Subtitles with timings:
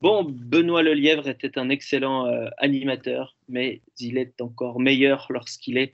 [0.00, 5.92] Bon, Benoît Lelièvre était un excellent euh, animateur, mais il est encore meilleur lorsqu'il est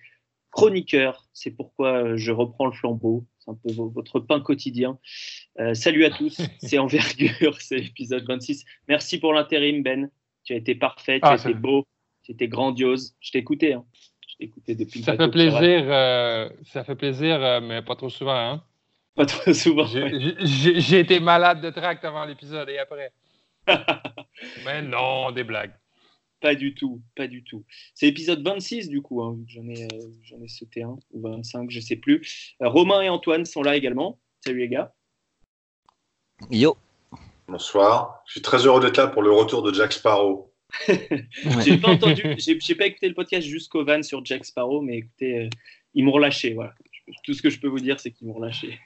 [0.53, 1.27] chroniqueur.
[1.33, 3.25] C'est pourquoi euh, je reprends le flambeau.
[3.41, 4.97] C'est un peu votre pain quotidien.
[5.59, 8.65] Euh, salut à tous, c'est Envergure, c'est l'épisode 26.
[8.89, 10.09] Merci pour l'intérim, Ben.
[10.45, 11.85] Tu as été parfait, tu as été beau,
[12.23, 13.17] tu étais grandiose.
[13.21, 13.73] Je t'ai écouté.
[13.73, 13.85] Hein.
[14.29, 18.37] Je t'ai écouté depuis ça fait, plaisir, ça fait plaisir, mais pas trop souvent.
[18.37, 18.63] Hein?
[19.17, 19.87] Pas trop souvent.
[19.89, 23.11] J'ai été malade de tract avant l'épisode et après.
[24.65, 25.75] Mais non, des blagues.
[26.41, 27.65] Pas du tout, pas du tout.
[27.95, 31.71] C'est épisode 26 du coup, hein, j'en ai, euh, j'en ai sauté un, ou 25,
[31.71, 32.55] je sais plus.
[32.63, 34.21] Euh, Romain et Antoine sont là également.
[34.45, 34.95] Salut les gars.
[36.51, 36.77] Yo.
[37.49, 38.23] Bonsoir.
[38.27, 40.53] Je suis très heureux d'être là pour le retour de Jack Sparrow.
[41.65, 45.39] j'ai pas entendu, j'ai, pas écouté le podcast jusqu'au van sur Jack Sparrow, mais écoutez,
[45.39, 45.49] euh,
[45.95, 46.55] ils m'ont relâché.
[46.55, 46.75] Voilà.
[47.25, 48.79] Tout ce que je peux vous dire, c'est qu'ils m'ont relâché.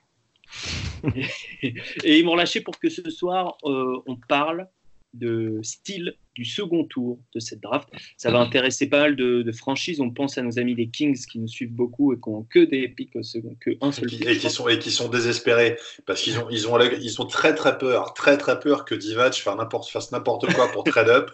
[1.63, 4.69] Et, ils m'ont lâché pour que ce soir, euh, on parle
[5.15, 7.89] de style du second tour de cette draft.
[8.17, 10.01] Ça va intéresser pas mal de, franchises.
[10.01, 12.61] On pense à nos amis les Kings qui nous suivent beaucoup et qui ont que
[12.61, 14.09] des pics au second, que un seul.
[14.27, 17.55] Et, qui sont et qui sont désespérés parce qu'ils ont ils ont ils ont très
[17.55, 21.31] très peur, très très peur que Divac fasse n'importe fasse n'importe quoi pour trade up.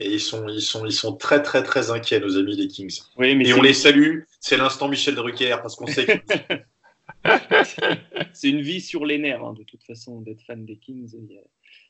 [0.00, 3.00] Et ils sont ils sont ils sont très très très inquiets nos amis les Kings.
[3.16, 4.20] Oui, mais et on les salue.
[4.40, 6.06] C'est l'instant Michel Drucker parce qu'on sait.
[6.06, 6.54] Que...
[8.32, 11.14] c'est une vie sur les nerfs, hein, de toute façon, d'être fan des Kings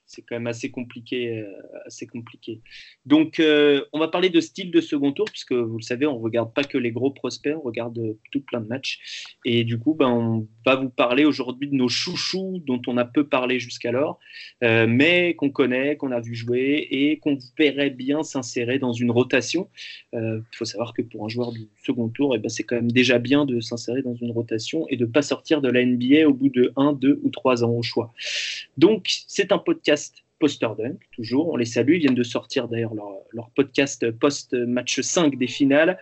[0.08, 1.38] c'est quand même assez compliqué.
[1.40, 1.52] Euh,
[1.86, 2.60] assez compliqué.
[3.06, 6.18] Donc, euh, on va parler de style de second tour, puisque vous le savez, on
[6.18, 9.36] ne regarde pas que les gros prospects, on regarde tout plein de matchs.
[9.44, 13.04] Et du coup, ben, on va vous parler aujourd'hui de nos chouchous dont on a
[13.04, 14.18] peu parlé jusqu'alors,
[14.64, 19.10] euh, mais qu'on connaît, qu'on a vu jouer et qu'on verrait bien s'insérer dans une
[19.10, 19.68] rotation.
[20.12, 22.92] Il faut savoir que pour un joueur du second tour, eh ben, c'est quand même
[22.92, 26.26] déjà bien de s'insérer dans une rotation et de ne pas sortir de la NBA
[26.26, 28.12] au bout de 1, 2 ou 3 ans au choix.
[28.76, 29.97] Donc, c'est un podcast
[30.38, 31.48] Poster Dunk, toujours.
[31.48, 31.94] On les salue.
[31.94, 35.98] Ils viennent de sortir d'ailleurs leur, podcast post-match 5 des finales.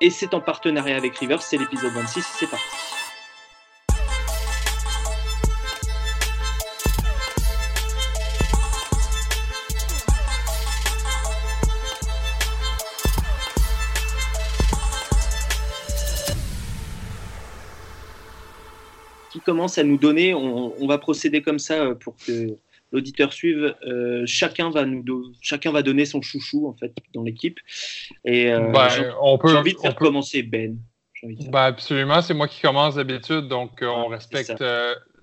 [0.00, 1.42] Et c'est en partenariat avec Rivers.
[1.42, 2.24] C'est l'épisode 26.
[2.38, 2.64] C'est parti.
[19.30, 22.58] Qui commence à nous donner, on va procéder comme ça pour que
[22.92, 27.58] l'auditeur suive, euh, chacun va nous chacun va donner son chouchou en fait dans l'équipe.
[28.24, 30.78] Et euh, bah, j'ai envie de faire commencer Ben.
[31.48, 34.62] Bah, absolument, c'est moi qui commence d'habitude, donc euh, on respecte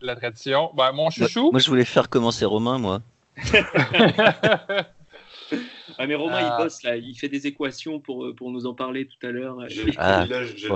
[0.02, 0.72] la tradition.
[0.74, 1.52] Bah, mon chouchou?
[1.52, 3.02] Moi, je voulais faire commencer Romain, moi.
[5.98, 9.08] ah, mais Romain, il bosse là, il fait des équations pour, pour nous en parler
[9.08, 9.58] tout à l'heure.
[9.68, 10.26] J'ai le, ah,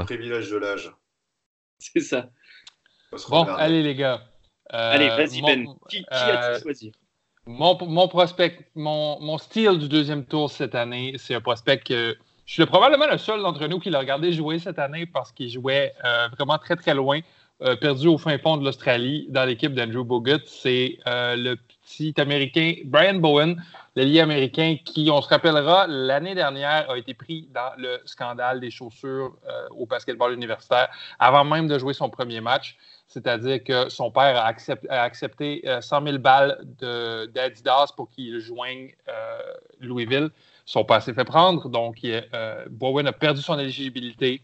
[0.05, 0.91] privilège de l'âge.
[1.79, 2.29] C'est ça.
[3.29, 4.32] Bon, allez les gars.
[4.69, 6.91] Allez, euh, vas-y Ben, qui, as-tu euh, choisi?
[7.45, 12.15] mon, mon, prospect, mon, mon, style du deuxième tour cette année, c'est un prospect que
[12.45, 15.49] je suis probablement le seul d'entre nous qui l'a regardé jouer cette année parce qu'il
[15.49, 17.19] jouait euh, vraiment très très loin,
[17.79, 20.41] perdu au fin fond de l'Australie dans l'équipe d'Andrew Bogut.
[20.45, 23.63] C'est le petit Américain Brian Bowen,
[23.95, 28.69] l'allié américain qui, on se rappellera, l'année dernière a été pris dans le scandale des
[28.69, 29.37] chaussures
[29.77, 32.75] au basketball universitaire avant même de jouer son premier match
[33.07, 34.53] c'est-à-dire que son père a,
[34.89, 36.59] accepté 100 000 euh, balles
[37.33, 39.39] d'Adidas pour qu'il joigne euh,
[39.79, 40.29] Louisville.
[40.65, 44.41] Son père s'est fait prendre, donc euh, Bowen a perdu son éligibilité.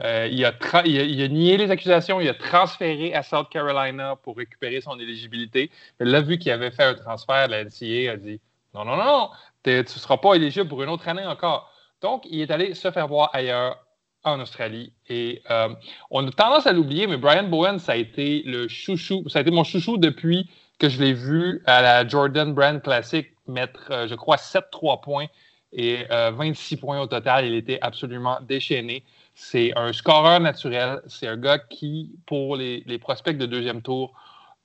[0.00, 5.70] il, a nié les accusations, il a transféré à South Carolina pour récupérer son éligibilité.
[6.00, 8.40] Mais là, vu qu'il avait fait un transfert, la NCAA a dit
[8.74, 9.30] non, non, non,
[9.62, 11.70] tu ne seras pas éligible pour une autre année encore.
[12.00, 13.78] Donc, il est allé se faire voir ailleurs
[14.24, 14.92] en Australie.
[15.08, 15.68] Et euh,
[16.10, 19.42] on a tendance à l'oublier, mais Brian Bowen, ça a été le chouchou, ça a
[19.42, 24.08] été mon chouchou depuis que je l'ai vu à la Jordan Brand Classic mettre, euh,
[24.08, 25.26] je crois, 7-3 points
[25.72, 27.46] et 26 euh, points au total.
[27.46, 29.04] Il était absolument déchaîné.
[29.34, 31.00] C'est un scoreur naturel.
[31.06, 34.12] C'est un gars qui, pour les, prospects de deuxième tour,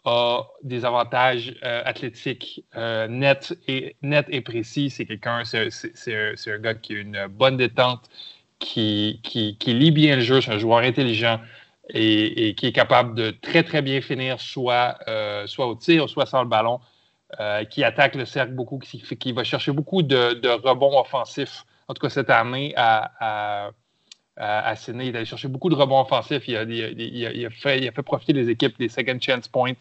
[0.03, 4.89] a des avantages athlétiques nets, et, et précis.
[4.89, 8.09] C'est quelqu'un, c'est un, gars qui a une bonne détente,
[8.59, 11.39] qui, qui, lit bien le jeu, c'est un joueur intelligent
[11.89, 16.25] et, qui est capable de très, très bien finir soit, euh, soit au tir, soit
[16.25, 16.80] sans le ballon,
[17.39, 21.65] euh, qui attaque le cercle beaucoup, qui, va chercher beaucoup de, rebonds offensifs.
[21.88, 23.71] En tout cas, cette année, à,
[24.36, 26.48] à, Sydney, il a cherché beaucoup de rebonds offensifs.
[26.48, 29.74] Il a, fait, fait profiter les équipes des second chance points.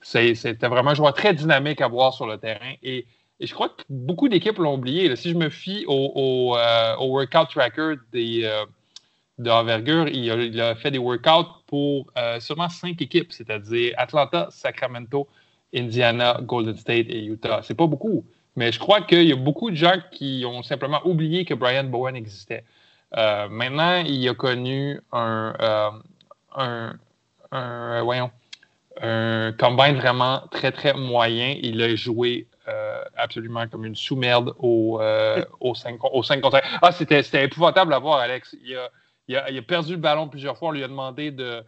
[0.00, 2.74] C'était vraiment un joueur très dynamique à voir sur le terrain.
[2.82, 3.06] Et
[3.40, 5.14] et je crois que beaucoup d'équipes l'ont oublié.
[5.16, 8.64] Si je me fie au, euh, workout tracker des, euh,
[9.38, 15.28] d'envergure, il a, fait des workouts pour euh, seulement cinq équipes, c'est-à-dire Atlanta, Sacramento
[15.74, 17.60] Indiana, Golden State et Utah.
[17.62, 18.24] C'est pas beaucoup,
[18.56, 21.84] mais je crois qu'il y a beaucoup de gens qui ont simplement oublié que Brian
[21.84, 22.64] Bowen existait.
[23.16, 25.54] Euh, maintenant, il a connu un,
[26.56, 26.98] un,
[27.52, 28.02] un,
[29.00, 31.54] un combine vraiment très, très moyen.
[31.62, 35.00] Il a joué euh, absolument comme une sous-merde au,
[35.60, 38.56] au 5, au 5 contre Ah, c'était épouvantable à voir, Alex.
[38.64, 38.90] Il a,
[39.28, 40.68] il, a, il a, perdu le ballon plusieurs fois.
[40.68, 41.62] On lui a demandé de,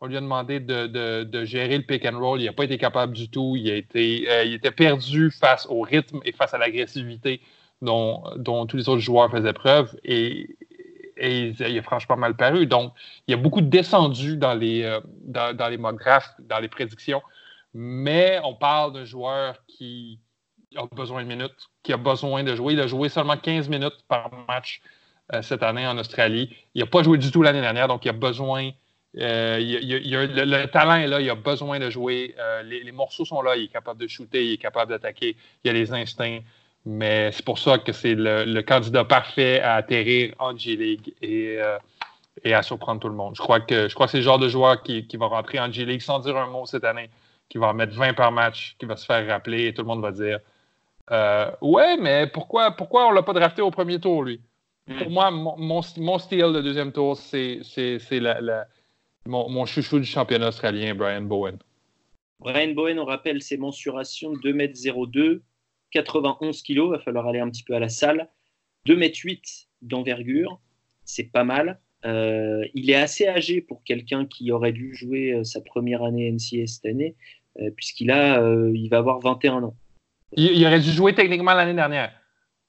[0.00, 2.40] on lui a demandé de, de, de gérer le pick and roll.
[2.40, 3.54] Il n'a pas été capable du tout.
[3.56, 7.40] Il, a été, il était perdu face au rythme et face à l'agressivité
[7.82, 9.94] dont, dont, tous les autres joueurs faisaient preuve.
[10.04, 10.56] Et,
[11.16, 12.66] et il, a franchement mal paru.
[12.66, 12.92] Donc,
[13.26, 16.58] il y a beaucoup de descendus dans les, euh, dans, dans, les mock drafts, dans
[16.58, 17.22] les prédictions,
[17.74, 20.18] mais on parle d'un joueur qui
[20.76, 22.74] a besoin de minutes, qui a besoin de jouer.
[22.74, 24.80] Il a joué seulement 15 minutes par match
[25.32, 26.54] euh, cette année en Australie.
[26.74, 28.70] Il n'a pas joué du tout l'année dernière, donc il a besoin.
[29.18, 32.34] Euh, le, talent est là, il a besoin de jouer.
[32.64, 35.70] Les, les, morceaux sont là, il est capable de shooter, il est capable d'attaquer, il
[35.70, 36.40] a les instincts.
[36.86, 41.78] Mais c'est pour ça que c'est le, candidat parfait à atterrir en G-League et, euh,
[42.44, 43.34] et, à surprendre tout le monde.
[43.34, 45.58] Je crois que, je crois que c'est le genre de joueur qui, qui va rentrer
[45.58, 47.10] en G-League sans dire un mot cette année,
[47.48, 49.88] qui va en mettre 20 par match, qui va se faire rappeler et tout le
[49.88, 50.38] monde va dire
[51.10, 54.40] euh, Ouais, mais pourquoi, pourquoi on ne l'a pas drafté au premier tour, lui?
[54.86, 54.98] Hmm.
[54.98, 55.56] Pour moi, mon,
[55.96, 57.60] mon, style de deuxième tour, c'est
[59.26, 61.58] mon, mon chouchou du championnat australien, Brian Bowen.
[62.40, 65.40] Brian Bowen, on rappelle ses mensurations 2m02,
[65.90, 68.28] 91 kg, il va falloir aller un petit peu à la salle.
[68.86, 70.60] 2 m 8 d'envergure,
[71.04, 71.80] c'est pas mal.
[72.04, 76.30] Euh, il est assez âgé pour quelqu'un qui aurait dû jouer euh, sa première année
[76.30, 77.16] NCA cette année,
[77.58, 78.40] euh, puisqu'il a,
[78.74, 79.76] il va avoir 21 ans.
[80.32, 82.12] Il, aurait dû jouer techniquement l'année dernière.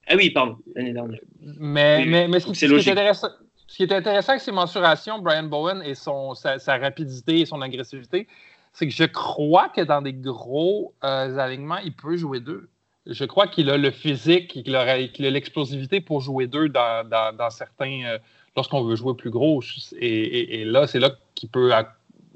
[0.06, 1.20] Ah oui, pardon, l'année dernière.
[1.40, 3.28] Mais, mais, ce, qui, est intéressant,
[3.66, 7.46] ce, qui est intéressant avec ses mensurations, Brian Bowen, et son, sa, sa rapidité et
[7.46, 8.26] son agressivité,
[8.72, 12.68] c'est que je crois que dans des gros alignements, il peut jouer deux
[13.08, 18.02] je crois qu'il a le physique, qu'il a l'explosivité pour jouer deux dans, certains.
[18.04, 18.18] Euh,
[18.54, 19.62] lorsqu'on veut jouer plus gros.
[19.98, 21.72] Et, là, c'est là qu'il peut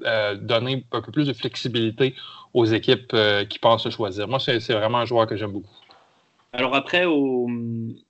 [0.05, 2.15] euh, donner un peu plus de flexibilité
[2.53, 4.27] aux équipes euh, qui pensent choisir.
[4.27, 5.75] Moi, c'est vraiment un joueur que j'aime beaucoup.
[6.51, 7.49] Alors après, au,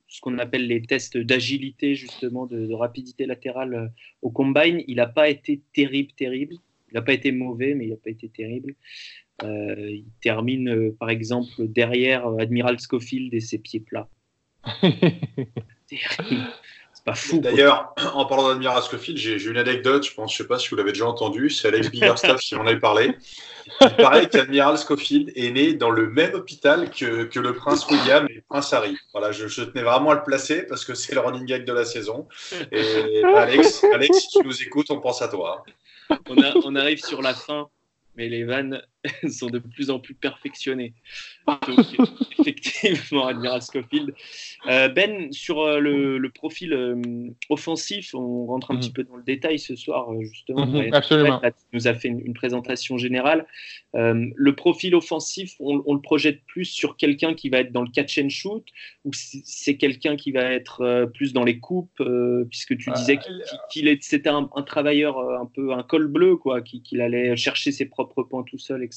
[0.07, 3.91] ce qu'on appelle les tests d'agilité, justement, de, de, rapidité latérale
[4.21, 6.56] au combine, il n'a pas été terrible, terrible.
[6.91, 8.75] Il n'a pas été mauvais, mais il n'a pas été terrible.
[9.41, 14.07] Euh, il termine, euh, par exemple, derrière euh, Admiral Schofield et ses pieds plats.
[17.03, 17.39] C'est pas fou.
[17.39, 20.77] D'ailleurs, en parlant d'Admiral Schofield, j'ai une anecdote, je pense, je sais pas si vous
[20.77, 23.17] l'avez déjà entendu, c'est Alex Biggerstaff qui en avait parlé.
[23.81, 28.25] Il paraît qu'Admiral Schofield est né dans le même hôpital que, que, le prince William
[28.29, 28.97] et le prince Harry.
[29.13, 31.73] Voilà, je, je, tenais vraiment à le placer parce que c'est le running gag de
[31.73, 32.27] la saison.
[32.71, 35.63] Et Alex, Alex, si tu nous écoutes, on pense à toi.
[36.29, 37.69] On, a, on arrive sur la fin
[38.15, 38.81] mais les vannes
[39.29, 40.94] sont de plus en plus perfectionnées.
[42.39, 44.13] effectivement, Admiral Schofield.
[44.67, 47.01] Euh, ben, sur euh, le, profil euh,
[47.50, 48.79] offensif, on rentre un mhm.
[48.79, 50.65] petit peu dans le détail ce soir, justement.
[50.65, 51.41] Mhm, absolument.
[51.41, 53.45] tu nous a fait une, présentation générale.
[53.94, 58.17] le profil offensif, on, le projette plus sur quelqu'un qui va être dans le catch
[58.17, 58.65] and shoot
[59.05, 62.01] ou c'est quelqu'un qui va être plus dans les coupes,
[62.50, 63.19] puisque tu disais
[63.69, 67.85] qu'il était c'était un, travailleur un peu un col bleu, quoi, qu'il allait chercher ses
[67.85, 68.92] propres points tout seul, etc.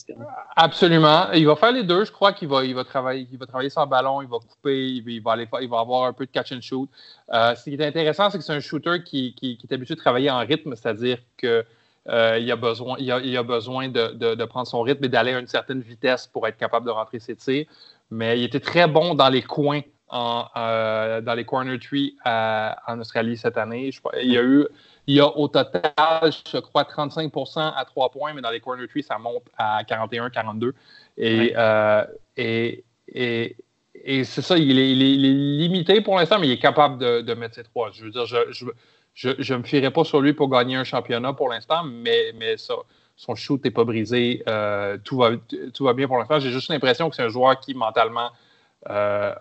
[0.57, 1.33] Absolument.
[1.33, 2.05] Il va faire les deux.
[2.05, 5.23] Je crois qu'il va, il va, travailler, il sur le ballon, il va couper, il
[5.23, 6.89] va, avoir un peu de catch and shoot.
[7.33, 10.31] Euh, ce qui est intéressant, c'est que c'est un shooter qui, est habitué de travailler
[10.31, 11.65] en rythme, c'est-à-dire qu'il
[12.09, 16.47] euh, il a besoin, de, prendre son rythme et d'aller à une certaine vitesse pour
[16.47, 17.67] être capable de rentrer ses tirs.
[18.11, 23.37] Mais il était très bon dans les coins, euh, dans les corner trees en Australie
[23.37, 23.91] cette année.
[24.23, 24.67] Il y a eu
[25.07, 28.89] il y a au total, je crois, 35% à 3 points, mais dans les corner
[28.89, 30.73] trees, ça monte à 41-42.
[31.19, 32.05] Euh,
[32.37, 33.57] et, et,
[33.95, 37.65] et, c'est ça, il est, limité pour l'instant, mais il est capable de, mettre ses
[37.65, 37.91] trois.
[37.93, 41.49] Je veux dire, je ne me fierai pas sur lui pour gagner un championnat pour
[41.49, 42.75] l'instant, mais, mais ça,
[43.17, 44.43] son shoot n'est pas brisé.
[44.49, 45.31] Euh, tout, va,
[45.73, 46.39] tout va bien pour l'instant.
[46.39, 48.31] J'ai juste l'impression que c'est un joueur qui, mentalement,
[48.91, 49.35] euh,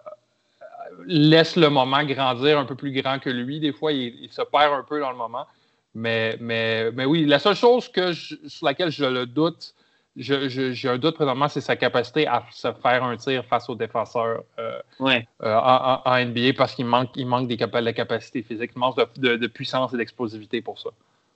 [1.06, 3.60] laisse le moment grandir un peu plus grand que lui.
[3.60, 5.46] Des fois, il, se perd un peu dans le moment.
[5.94, 9.74] Mais, mais, mais oui, la seule chose que sur laquelle je le doute,
[10.18, 14.44] j'ai un doute présentement, c'est sa capacité à se faire un tir face aux défenseurs
[14.60, 15.28] euh, ouais.
[15.44, 19.48] euh, en, NBA parce qu'il manque, il manque des de capacité physique, il manque de,
[19.48, 20.90] puissance et d'explosivité pour ça.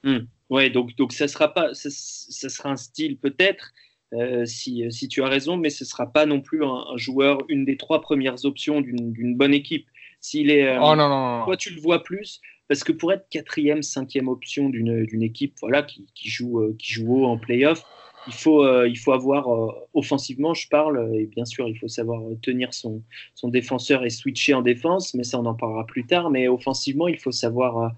[0.04, 0.20] Hmm.
[0.50, 3.72] Oui, donc, donc ça sera pas, ça, sera un style peut-être,
[4.14, 7.40] euh, si, si, tu as raison, mais ce ne sera pas non plus un, joueur,
[7.48, 9.88] une des trois premières options d'une bonne équipe.
[10.22, 13.30] S'il est, oh, non, non, non, toi tu le vois plus, parce que pour être
[13.30, 17.86] quatrième, cinquième option d'une équipe, voilà, qui, qui joue, qui joue haut en playoff,
[18.30, 21.88] il faut, euh, il faut avoir, euh, offensivement, je parle, et bien sûr, il faut
[21.88, 23.02] savoir tenir son,
[23.36, 26.30] son défenseur et switcher en défense, mais ça, on en parlera plus tard.
[26.30, 27.94] Mais offensivement, il faut savoir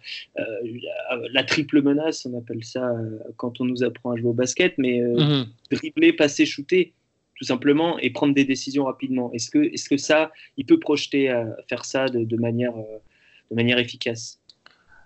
[1.34, 2.94] la, triple menace, on appelle ça
[3.38, 5.48] quand on nous apprend à jouer au basket, mais mhm.
[5.70, 6.94] dribbler, passer, shooter
[7.36, 9.32] tout simplement, et prendre des décisions rapidement.
[9.34, 12.76] Est-ce que, est -ce que ça, il peut projeter à faire ça de, de manière,
[13.50, 14.41] de manière efficace?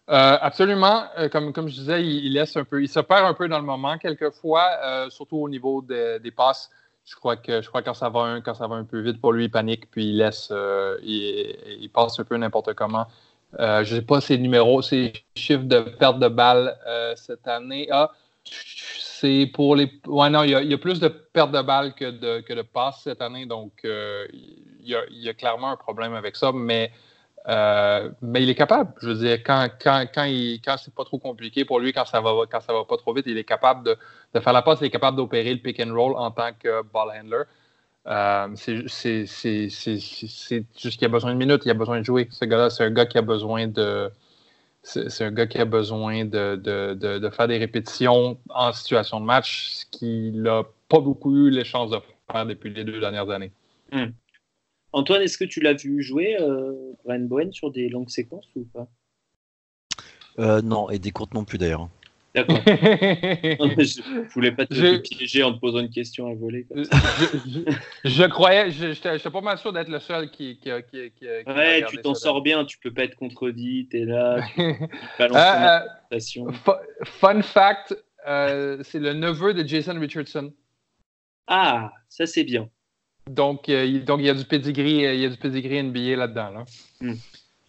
[0.09, 1.05] Euh, absolument.
[1.17, 3.65] Euh, comme, je disais, il, laisse un peu, il se perd un peu dans le
[3.65, 6.69] moment quelquefois, euh, surtout au niveau des passes.
[7.05, 10.17] Je crois que quand ça va un, peu vite pour lui, il panique puis il
[10.17, 10.51] laisse,
[11.03, 13.05] il, passe un peu n'importe comment.
[13.59, 16.75] je ne sais pas ses numéros, ses chiffres de perte de balles
[17.15, 17.87] cette année.
[17.91, 18.11] Ah,
[18.43, 19.91] c'est pour les.
[20.07, 23.01] Ouais, non, il y, a, plus de perte de balles que de, que de passes
[23.03, 26.91] cette année, donc il y, a, il, y a, clairement un problème avec ça, mais
[27.47, 28.93] euh, mais il est capable.
[29.01, 30.25] Je veux dire, quand, quand, quand,
[30.63, 33.13] quand c'est pas trop compliqué pour lui, quand ça va, quand ça va pas trop
[33.13, 33.97] vite, il est capable de,
[34.33, 36.81] de faire la passe, il est capable d'opérer le pick and roll en tant que
[36.83, 37.43] ball handler.
[38.07, 38.85] Euh, c'est
[40.77, 42.27] juste qu'il a besoin de minutes, il a besoin de jouer.
[42.31, 44.11] Ce gars-là, c'est un gars qui a besoin de.
[44.83, 49.25] C'est un gars qui a besoin de, de, de, faire des répétitions en situation de
[49.25, 51.97] match, ce qu'il n'a pas beaucoup eu les chances de
[52.31, 53.51] faire depuis les deux dernières années.
[53.91, 54.11] Hmm.
[54.91, 58.65] Antoine, est-ce que tu l'as vu jouer, euh, Brian Bowen, sur des longues séquences ou
[58.65, 58.87] pas?
[60.39, 61.87] Euh, Non, et des courtes non plus d'ailleurs.
[62.35, 62.59] D'accord.
[62.65, 66.67] je, ne voulais pas te piéger en te posant une question à voler.
[68.03, 70.57] Je, croyais, j'étais pas mal sûr d'être le seul qui.
[70.57, 74.45] qui, qui, qui ouais, tu t'en sors bien, tu peux pas être contredit, es là,
[74.55, 74.61] tu
[75.17, 76.51] balances euh,
[77.05, 77.95] Fun fact,
[78.27, 80.51] euh, c'est le neveu de Jason Richardson.
[81.47, 82.69] Ah, ça c'est bien.
[83.29, 86.15] Donc, euh, donc il y a du pedigree, euh, il y a du pedigree NBA
[86.15, 86.49] là-dedans.
[86.51, 86.65] Là.
[87.01, 87.15] Hmm.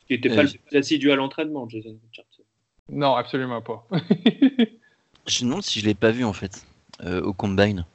[0.08, 2.42] Il n'était pas le plus assidu à l'entraînement, Jason Richardson.
[2.90, 3.86] Non, absolument pas.
[5.26, 6.64] je me demande si je ne l'ai pas vu en fait,
[7.02, 7.86] euh, au Combine.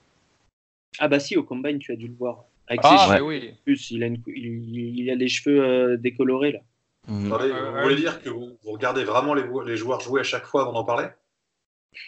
[1.00, 2.44] Ah bah si, au Combine, tu as dû le voir.
[2.68, 3.26] Avec ah, ses cheveux.
[3.26, 3.54] oui.
[3.64, 6.60] plus, il a, il, a les cheveux décolorés là.
[7.08, 7.30] Hmm.
[7.30, 10.74] vous voulez dire que vous, regardez vraiment les, les, joueurs jouer à chaque fois avant
[10.74, 11.08] d'en parler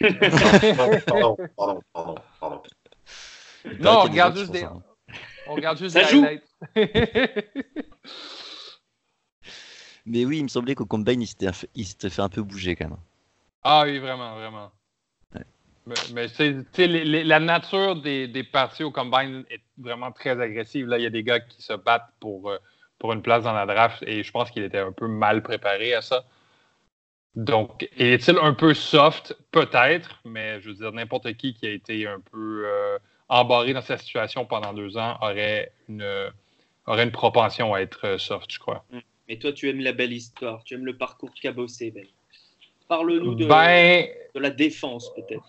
[0.00, 2.62] pardon, pardon, pardon, pardon,
[3.80, 4.64] Non, regarde juste des...
[5.46, 6.24] On regarde juste Ça joue.
[10.06, 11.26] Mais oui, il me semblait qu'au combine, il
[11.86, 12.98] s'était fait un peu bouger quand même.
[13.62, 14.70] Ah oui, vraiment, vraiment.
[16.14, 16.28] Mais,
[17.24, 20.86] la nature des, des, parties au combine est vraiment très agressive.
[20.86, 22.58] Là, il y a des gars qui se battent pour, euh,
[22.98, 25.92] pour une place dans la draft et je pense qu'il était un peu mal préparé
[25.94, 26.24] à ça.
[27.34, 29.36] Donc, est-il un peu soft?
[29.50, 32.98] Peut-être, mais je veux dire, n'importe qui qui a été un peu euh,
[33.28, 36.30] embarré dans cette situation pendant deux ans aurait une,
[36.86, 38.84] aurait une propension à être euh, soft, je crois.
[39.28, 42.06] Mais toi, tu aimes la belle histoire, tu aimes le parcours cabossé, Ben.
[42.86, 45.48] Parle-nous de, ben, de la défense, peut-être.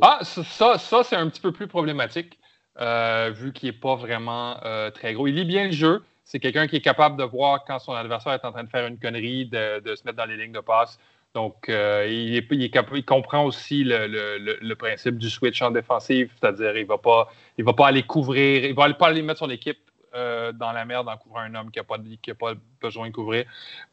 [0.00, 2.38] Ah, ça, ça c'est un petit peu plus problématique,
[2.80, 5.26] euh, vu qu'il n'est pas vraiment euh, très gros.
[5.26, 6.02] Il lit bien le jeu.
[6.24, 8.86] C'est quelqu'un qui est capable de voir quand son adversaire est en train de faire
[8.86, 10.98] une connerie, de, de se mettre dans les lignes de passe,
[11.34, 16.88] donc, euh, il, il, comprend aussi le, principe du switch en défensive, c'est-à-dire il ne
[16.88, 19.80] va, pas, va pas aller couvrir, il va pas aller mettre son équipe
[20.14, 21.98] euh, dans la merde en couvrant un homme qui n'a pas,
[22.38, 23.46] pas besoin de couvrir.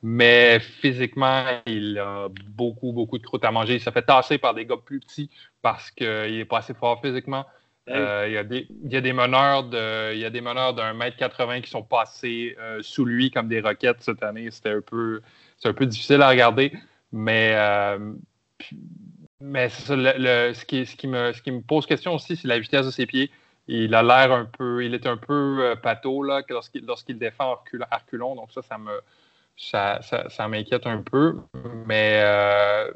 [0.04, 3.76] Mais physiquement, il a beaucoup, beaucoup de croûte à manger.
[3.76, 5.32] Il s'est fait tasser par des gars plus petits
[5.64, 7.48] parce qu'il n'est pas assez fort physiquement.
[7.90, 10.42] Euh, il, y a des, il, y a des, meneurs de, il y a des
[10.42, 14.52] meneurs d'un mètre 80 qui sont passés sous lui comme des roquettes cette année.
[14.52, 15.22] C'était un peu,
[15.66, 16.72] un peu difficile à regarder.
[17.12, 18.14] Mais, euh,
[19.40, 22.86] mais ce, qui, ce, qui me, ce qui me pose question aussi, c'est la vitesse
[22.86, 23.32] de ses pieds.
[23.68, 28.36] Il a l'air un peu, il est un peu euh, pâteau lorsqu'il, défend à reculons.
[28.36, 29.02] Donc ça, ça me,
[29.58, 31.38] ça, ça, m'inquiète un peu.
[31.86, 32.92] Mais euh,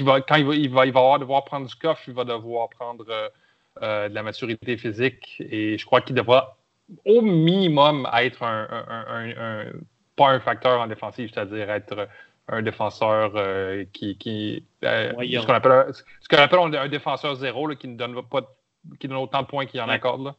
[0.00, 2.68] va, quand il va, il, va, il va devoir prendre du coffre, il va devoir
[2.70, 3.30] prendre de
[3.80, 5.36] la maturité physique.
[5.40, 6.56] Et je crois qu'il devra
[7.04, 9.64] au minimum être un, un,
[10.14, 12.08] pas un facteur en défensive, c'est-à-dire être
[12.48, 17.68] un défenseur euh, qui, qui euh, ce qu'on appelle, ce qu'on appelle un défenseur zéro
[17.74, 18.56] qui ne donne pas
[19.00, 20.32] qui donne autant de points qu'il en accorde.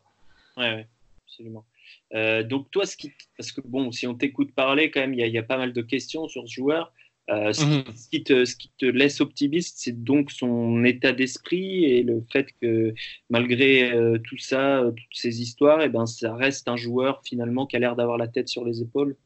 [0.56, 0.88] Oui, ouais,
[1.26, 1.66] absolument.
[2.14, 5.28] Euh, donc toi, ce qui, parce que bon, si on t'écoute parler, quand même, il
[5.28, 6.94] y, a pas mal de questions sur ce joueur.
[7.30, 7.54] Mhm.
[7.54, 12.24] ce, qui te, ce, qui te, laisse optimiste, c'est donc son état d'esprit et le
[12.32, 12.94] fait que
[13.30, 13.92] malgré
[14.24, 17.80] tout ça, toutes ces histoires, et eh ben, ça reste un joueur finalement qui a
[17.80, 19.18] l'air d'avoir la tête sur les épaules.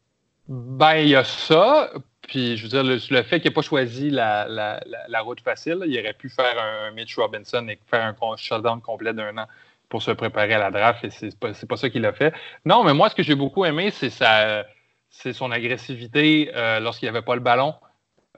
[0.54, 1.92] Ben, il y a ça.
[2.24, 6.14] Puis, je veux dire, le, fait qu'il n'ait pas choisi la, route facile, il aurait
[6.14, 9.46] pu faire un, Mitch Robinson et faire un shutdown complet d'un an
[9.88, 12.34] pour se préparer à la draft, et c'est pas, pas ça qu'il a fait.
[12.66, 14.10] Non, mais moi, ce que j'ai beaucoup aimé, c'est
[15.10, 17.76] c'est son agressivité euh, lorsqu'il n'y avait pas le ballon,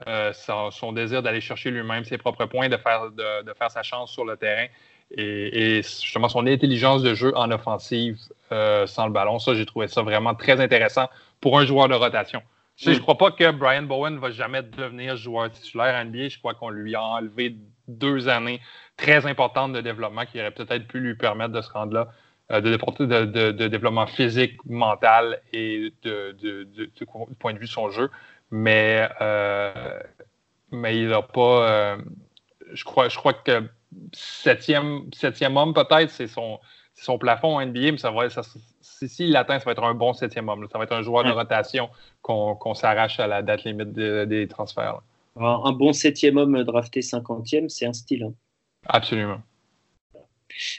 [0.06, 4.10] euh, son, désir d'aller chercher lui-même ses propres points, de faire, de, faire sa chance
[4.10, 4.66] sur le terrain.
[5.16, 8.18] et, justement son intelligence de jeu en offensive
[8.52, 9.38] euh, sans le ballon.
[9.40, 11.08] Ça, j'ai trouvé ça vraiment très intéressant
[11.40, 12.42] pour un joueur de rotation.
[12.76, 16.28] Je ne crois pas que Brian Bowen va jamais devenir joueur titulaire NBA.
[16.28, 18.60] Je crois qu'on lui a enlevé deux années
[18.96, 22.08] très importantes de développement qui auraient peut-être pu lui permettre de se rendre là,
[22.50, 26.36] euh, de, de, développement physique, mental et de,
[27.38, 28.10] point de vue de son jeu.
[28.50, 30.00] Mais, euh,
[30.70, 31.70] mais il n'a pas.
[31.70, 31.96] Euh,
[32.72, 33.64] je, crois, je crois que
[34.12, 36.58] septième, septième homme, peut-être, c'est son,
[36.94, 38.42] son plafond en NBA, mais ça va, ça,
[38.80, 40.66] s'il l'atteint, ça va être un bon septième homme.
[40.70, 41.88] Ça va être un joueur de rotation
[42.22, 45.00] qu'on s'arrache à la date limite des transferts.
[45.36, 48.24] un bon septième homme drafté cinquantième, c'est un style.
[48.24, 48.34] Hein.
[48.86, 49.40] Absolument.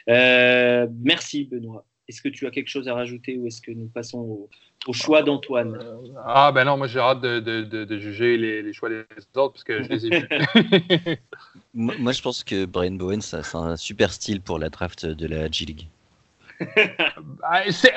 [0.10, 1.84] Euh, merci Benoît.
[2.08, 4.48] Est-ce que tu as quelque chose à rajouter ou est-ce que nous passons
[4.88, 5.76] au, choix d'Antoine?
[5.76, 9.04] Euh, Ah ben non, moi j'ai hâte de, juger les, choix des
[9.36, 11.18] autres parce que je les ai vus.
[11.74, 15.50] moi je pense que Brian Bowen, c'est un super style pour la draft de la
[15.50, 15.88] G-League.
[15.90, 15.95] Ah,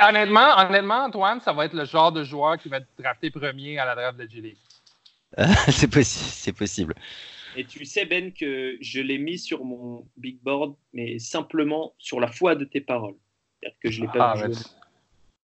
[0.08, 3.78] honnêtement, honnêtement, Antoine, ça va être le genre de joueur qui va être drafté premier
[3.78, 4.56] à la draft de la G-League.
[5.68, 6.94] c'est possible, possible.
[7.56, 12.20] Et tu sais, Ben, que je l'ai mis sur mon big board, mais simplement sur
[12.20, 13.16] la foi de tes paroles.
[13.60, 14.48] C'est-à-dire que je l'ai pas ah,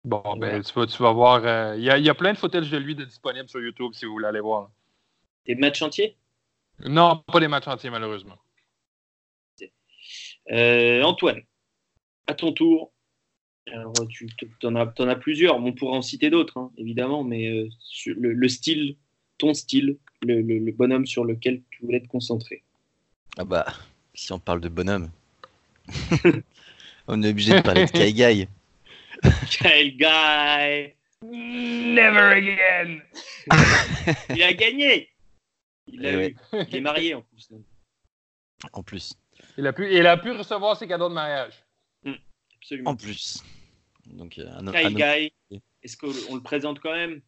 [0.05, 1.43] Bon, ben, tu, vas, voir.
[1.45, 4.13] Euh, il y, a plein de photos de lui de disponibles sur YouTube si vous
[4.13, 4.71] voulez aller voir.
[5.47, 6.17] Des matchs entiers?
[6.85, 8.37] Non, pas des matchs entiers, malheureusement.
[10.51, 11.43] Euh, Antoine,
[12.27, 12.93] à ton tour.
[13.71, 14.29] Alors, tu
[14.65, 15.57] en as, as, plusieurs.
[15.57, 17.69] On pourra en citer d'autres, hein, évidemment, mais euh,
[18.17, 18.97] le, style,
[19.39, 22.63] ton style, le, bonhomme sur lequel tu voulais te concentrer.
[23.39, 23.67] Ah bah,
[24.15, 25.11] si on parle de bonhomme,
[27.09, 28.49] on est obligé de parler de Kyle Guy.
[29.97, 32.99] Guy Never again
[34.35, 35.09] Il a gagné
[35.87, 36.35] il, eh
[36.69, 37.49] il est marié en plus.
[38.73, 39.15] En plus.
[39.59, 41.53] Il a, pu, il a pu recevoir ses cadeaux de mariage.
[42.63, 42.91] Absolument.
[42.91, 43.43] En plus.
[44.07, 47.21] Donc, euh, un, Kyle Guy, est-ce qu'on le présente quand même?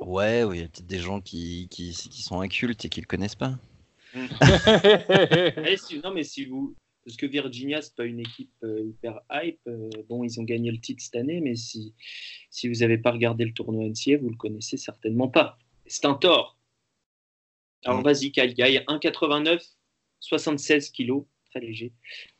[0.00, 3.00] Ouais, oui, il y a peut-être des gens qui, qui, qui, sont incultes et qui
[3.00, 3.58] le connaissent pas.
[6.04, 6.76] Non, mais si vous.
[7.04, 9.58] Parce que Virginia, c'est pas une équipe euh, hyper hype.
[9.66, 11.92] Euh, bon, ils ont gagné le titre cette année, mais si,
[12.48, 15.58] si vous n'avez pas regardé le tournoi NCA, vous le connaissez certainement pas.
[15.86, 16.56] C'est un tort.
[17.84, 18.04] Alors hmm.
[18.04, 19.60] vas-y, Kyle Guy, 1,89,
[20.20, 21.92] 76 kilos, très léger.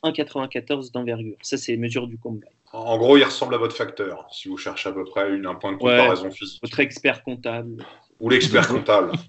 [0.02, 1.36] 1,94 d'envergure.
[1.42, 2.46] Ça, c'est les mesures du combat.
[2.72, 5.54] En gros, il ressemble à votre facteur, si vous cherchez à peu près une, un
[5.54, 6.60] point de comparaison physique.
[6.62, 7.84] Votre expert comptable.
[8.20, 9.12] Ou l'expert comptable.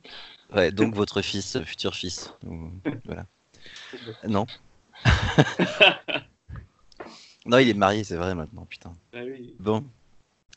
[0.54, 2.32] Ouais, donc votre fils, futur fils.
[3.06, 3.26] Voilà.
[4.28, 4.46] Non.
[7.48, 8.94] non, il est marié, c'est vrai maintenant, putain.
[9.16, 9.22] Ah
[9.58, 9.84] bon,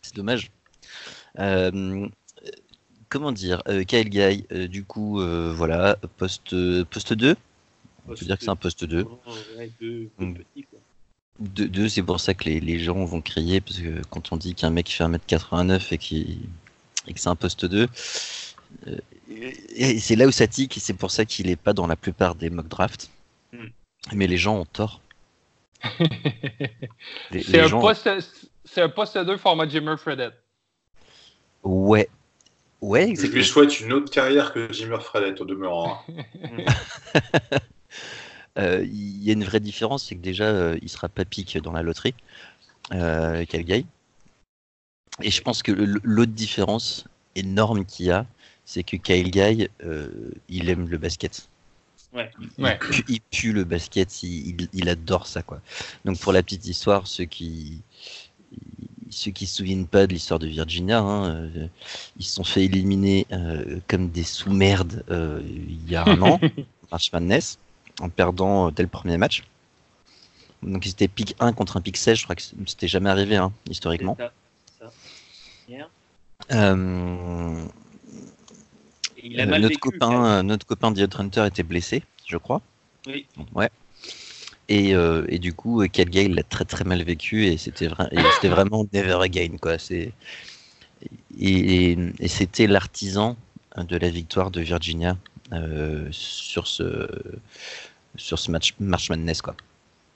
[0.03, 0.51] c'est dommage.
[1.39, 2.09] Euh,
[3.09, 5.19] comment dire euh, Kyle Guy, euh, du coup,
[5.55, 7.37] voilà, poste, poste 2
[8.09, 9.05] On peut dire que c'est un poste 2.
[9.57, 10.79] Ouais, deux, deux petits, quoi.
[11.38, 14.71] Deux, c'est pour ça que les, gens vont crier, parce que quand on dit qu'un
[14.71, 16.38] mec fait 1m89 et, qui,
[17.07, 17.88] et que c'est un poste 2,
[18.87, 18.97] euh,
[19.75, 21.97] et c'est là où ça tique, et c'est pour ça qu'il n'est pas dans la
[21.97, 23.11] plupart des mock drafts.
[23.53, 23.66] Hmm.
[24.14, 25.01] Mais les gens ont tort.
[27.33, 30.35] c'est un, un, poste 2 format Jimmer Fredette.
[31.62, 32.09] Ouais.
[32.81, 33.33] Ouais, exactement.
[33.33, 36.03] Je lui souhaite une autre carrière que Jimmer Fredette au demeurant.
[36.09, 37.59] Hein.
[38.59, 41.59] Euh, il y a une vraie différence, c'est que déjà, euh, il sera pas pique
[41.59, 42.14] dans la loterie,
[42.92, 43.85] euh, Calgay.
[45.23, 48.27] Et je pense que l'autre différence énorme qu'il y a,
[48.64, 49.69] c'est que Kyle Guy,
[50.49, 51.49] il aime le basket.
[52.12, 52.31] Ouais.
[53.09, 55.42] Il, pue, le basket, il, adore ça.
[55.42, 55.61] quoi.
[56.05, 57.83] Donc pour la petite histoire, ceux qui
[59.09, 61.51] ceux qui se souviennent pas de l'histoire de Virginia, hein,
[62.19, 63.27] ils se sont fait éliminer
[63.88, 66.40] comme des sous-merdes il y a un an,
[66.90, 67.59] March Madness
[68.01, 69.45] en perdant euh, dès le premier match.
[70.63, 73.37] Donc ils étaient pick 1 contre un pick 16, je crois que c'était jamais arrivé
[73.37, 74.17] hein, historiquement.
[76.53, 77.65] Euh,
[79.25, 82.63] notre, copain, notre copain Hunter était blessé, je crois.
[83.07, 83.27] Oui.
[83.55, 83.71] Ouais.
[84.69, 87.89] Et, euh, et, du coup, Kelgay il l'a très très mal vécu et c'était
[88.49, 89.79] vraiment never again quoi.
[89.79, 90.13] C'est
[91.39, 93.37] et, et c'était l'artisan
[93.77, 95.36] de la victoire de Virginia euh,
[96.11, 97.09] sur ce
[98.17, 99.57] sur ce match March Madness quoi.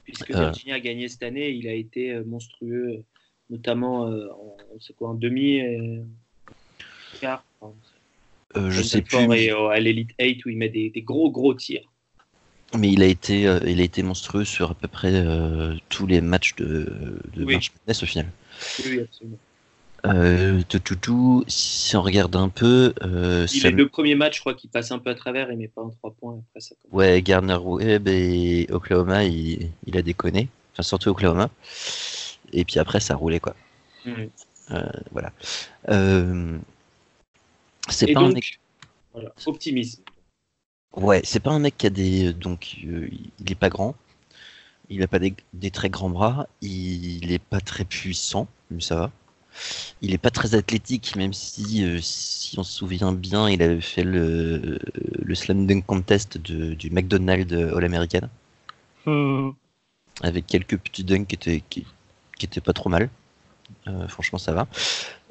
[0.05, 0.41] Puisque euh.
[0.41, 3.05] Virginia a gagné cette année, il a été euh, monstrueux,
[3.49, 4.57] notamment en,
[4.97, 5.61] quoi, en demi
[7.21, 7.45] quart.
[8.57, 9.19] je sais plus.
[9.37, 11.89] Et à l'Elite 8 où il met des, gros gros tirs.
[12.79, 15.25] Mais il a été, il a été monstrueux sur à peu près
[15.89, 18.27] tous les matchs de, de March Madness au final.
[18.85, 19.39] Oui, absolument.
[20.07, 22.95] Euh, tout, si on regarde un peu.
[23.03, 25.59] Euh, Il est le premier match, je crois qu'il passe un peu à travers, il
[25.59, 26.43] met pas un 3 points.
[26.49, 26.75] Après, ça.
[26.91, 30.49] Ouais, Garner Webb et Oklahoma, il, il a déconné.
[30.73, 31.51] Enfin, surtout Oklahoma.
[32.53, 33.55] Et puis après, ça a roulé, quoi.
[34.05, 34.31] Mhm.
[35.11, 35.33] Voilà.
[35.89, 36.59] Euh,
[37.89, 38.61] c'est Et pas un donc, mec.
[39.13, 40.03] voilà, optimisme.
[40.97, 42.33] Ouais, c'est pas un mec qui a des.
[42.33, 43.09] Donc, euh,
[43.41, 43.95] il est pas grand.
[44.89, 46.47] Il a pas des, des très grands bras.
[46.63, 49.11] Il est pas très puissant, mais ça va.
[50.03, 53.81] Il est pas très athlétique, même si, euh, si on se souvient bien, il avait
[53.81, 54.79] fait le,
[55.23, 58.29] le slam dunk contest de- du McDonald's All-American.
[60.23, 61.87] avec quelques petits dunks qui étaient, qui,
[62.39, 63.11] qui étaient pas trop mal.
[63.89, 64.67] Euh, franchement, ça va.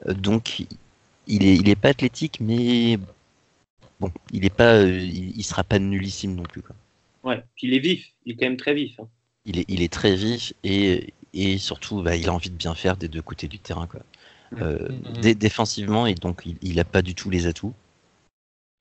[0.07, 0.65] Euh, donc,
[1.27, 2.97] il est, il est pas athlétique, mais
[3.99, 6.61] bon, il est pas, il, il sera pas nullissime non plus.
[6.61, 6.75] Quoi.
[7.23, 8.99] Ouais, puis il est vif, il est quand même très vif.
[8.99, 9.07] hein.
[9.45, 12.75] Il est, il est très vif et, et surtout, bah, il a envie de bien
[12.75, 13.87] faire des deux côtés du terrain.
[13.87, 14.01] Quoi.
[14.61, 15.21] Euh, Mhm.
[15.21, 17.73] dé- défensivement, et donc il, il a pas du tout les atouts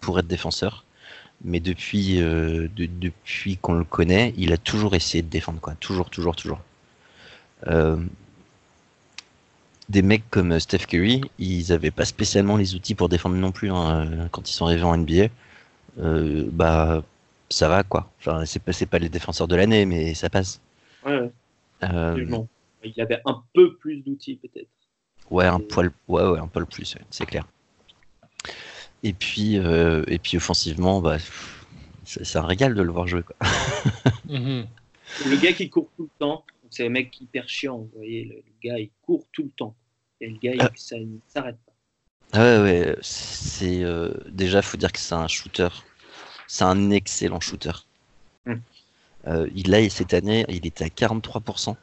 [0.00, 0.84] pour être défenseur.
[1.44, 5.74] Mais depuis, euh, de- depuis qu'on le connaît, il a toujours essayé de défendre, quoi.
[5.76, 6.60] Toujours, toujours, toujours.
[7.68, 7.96] Euh,
[9.88, 13.70] des mecs comme Steph Curry, ils avaient pas spécialement les outils pour défendre non plus
[13.70, 15.28] hein, quand ils sont arrivés en NBA.
[16.00, 17.02] Euh, bah,
[17.50, 18.10] ça va quoi.
[18.20, 20.60] Enfin, c'est pas, c'est pas les défenseurs de l'année, mais ça passe.
[21.06, 21.30] Ouais.
[21.82, 24.68] Il avait un peu plus d'outils peut-être.
[25.30, 27.46] Ouais, un poil, ouais, ouais, un poil plus, c'est clair.
[29.02, 31.18] Et puis, euh, et puis offensivement, bah,
[32.04, 33.22] c'est un régal de le voir jouer.
[33.22, 33.36] Quoi.
[34.28, 34.66] Mhm.
[35.24, 38.34] Le gars qui court tout le temps, c'est un mec hyper chiant, vous voyez, le,
[38.34, 39.74] le gars il court tout le temps.
[40.20, 41.72] Et le gars, il, ça il ne s'arrête pas.
[42.32, 45.68] Ah ouais, ouais, c'est euh, déjà faut dire que c'est un shooter,
[46.46, 47.72] c'est un excellent shooter.
[49.26, 51.76] Euh, il a cette année, il était à 43%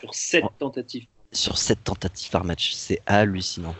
[0.00, 0.50] Sur 7 Oh.
[0.58, 1.06] tentatives.
[1.32, 3.74] sur 7 tentatives par match, c'est hallucinant.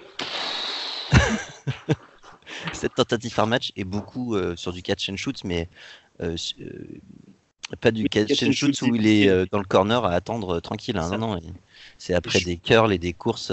[2.73, 5.69] 7 tentatives par match et beaucoup euh, sur du catch and shoot, mais
[6.23, 6.37] euh,
[7.81, 10.97] pas du catch and shoot où il est dans le corner à attendre tranquille.
[10.97, 11.11] hein.
[11.19, 11.41] Non, non,
[11.99, 13.53] c'est après des curls et des courses.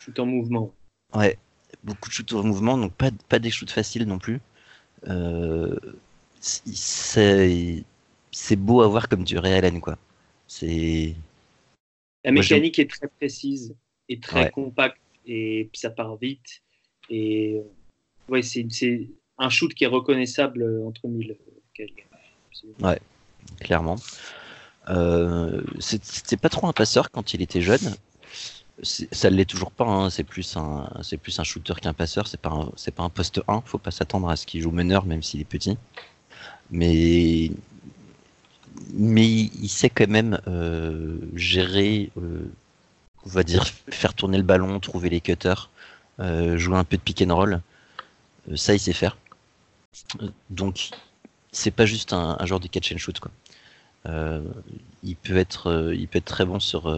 [0.00, 0.72] Tout en mouvement.
[1.14, 1.38] Ouais,
[1.82, 4.40] beaucoup de shoots au mouvement, donc pas, pas des shoots faciles non plus.
[5.08, 5.76] Euh,
[6.40, 7.84] c'est
[8.34, 9.96] c'est beau à voir comme du Ray Allen, quoi.
[10.46, 11.14] C'est
[12.24, 13.74] La Moi, mécanique est très précise
[14.08, 14.50] et très Ouais.
[14.50, 16.62] compacte et ça part vite.
[17.10, 17.60] Et
[18.28, 18.66] ouais, c'est
[19.38, 21.36] un shoot qui est reconnaissable euh, entre mille.
[21.80, 21.86] euh,
[22.50, 22.94] absolument.
[23.60, 23.96] clairement.
[24.88, 27.94] Euh, C'était pas trop un passeur quand il était jeune.
[28.82, 29.84] Ça l'est toujours pas.
[29.86, 30.10] hein.
[30.10, 32.26] C'est plus un, c'est plus un shooter qu'un passeur.
[32.26, 33.62] C'est pas, c'est pas un poste 1.
[33.62, 35.78] Faut pas s'attendre à ce qu'il joue meneur, même s'il est petit.
[36.70, 37.50] Mais,
[38.92, 42.50] mais il il sait quand même euh, gérer, euh,
[43.26, 45.70] on va dire, faire tourner le ballon, trouver les cutters,
[46.20, 47.60] euh, jouer un peu de pick and roll.
[48.56, 49.16] Ça, il sait faire.
[50.50, 50.90] Donc,
[51.52, 53.30] c'est pas juste un, un joueur de catch and shoot quoi.
[55.02, 56.94] Il peut être, il peut être très bon sur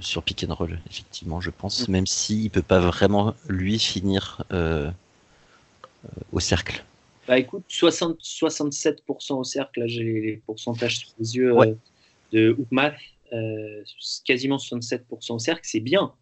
[0.00, 1.92] sur pick and roll effectivement, je pense, Mm.
[1.92, 4.42] même s'il il peut pas vraiment lui finir
[6.32, 6.84] au cercle.
[7.28, 11.68] Bah écoute, 60, 67% au cercle, là j'ai les pourcentages sous les yeux Ouais.
[11.68, 11.74] euh,
[12.32, 12.96] de Hoopmath,
[13.32, 13.82] euh,
[14.24, 16.12] quasiment 67% au cercle, c'est bien.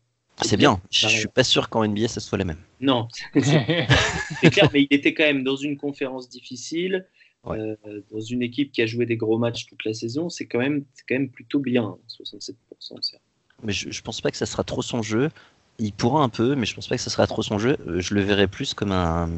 [0.44, 0.80] C'est bien.
[0.90, 1.18] Je pareil.
[1.18, 2.58] suis pas sûr qu'en NBA ça soit la même.
[2.80, 7.06] Non, c'est clair, mais il était quand même dans une conférence difficile,
[7.44, 7.58] Ouais.
[7.60, 10.58] euh, dans une équipe qui a joué des gros matchs toute la saison, c'est quand
[10.58, 12.54] même, quand même plutôt bien, hein, 67%
[12.98, 13.22] au cercle.
[13.62, 15.30] Mais je, je pense pas que ça sera trop son jeu.
[15.78, 17.76] Il pourra un peu, mais je pense pas que ça sera trop son jeu.
[17.98, 19.30] Je le verrai plus comme un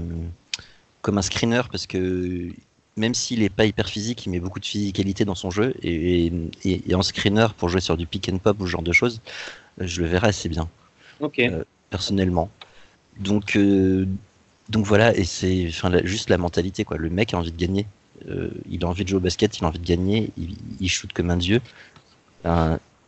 [1.03, 2.51] comme un screener parce que
[2.97, 6.27] même s'il est pas hyper physique, il met beaucoup de physicalité dans son jeu et,
[6.65, 8.93] et, et en screener pour jouer sur du pick and pop ou ce genre de
[8.93, 9.21] choses,
[9.79, 10.69] je le verrai assez bien
[11.21, 12.51] Ok, Euh, personnellement.
[13.19, 14.07] Donc euh,
[14.69, 16.97] donc voilà et c'est enfin juste la mentalité quoi.
[16.99, 17.87] Le mec a envie de gagner.
[18.29, 20.89] Euh, il a envie de jouer au basket, il a envie de gagner, il, il
[20.91, 21.61] shoot comme un dieu.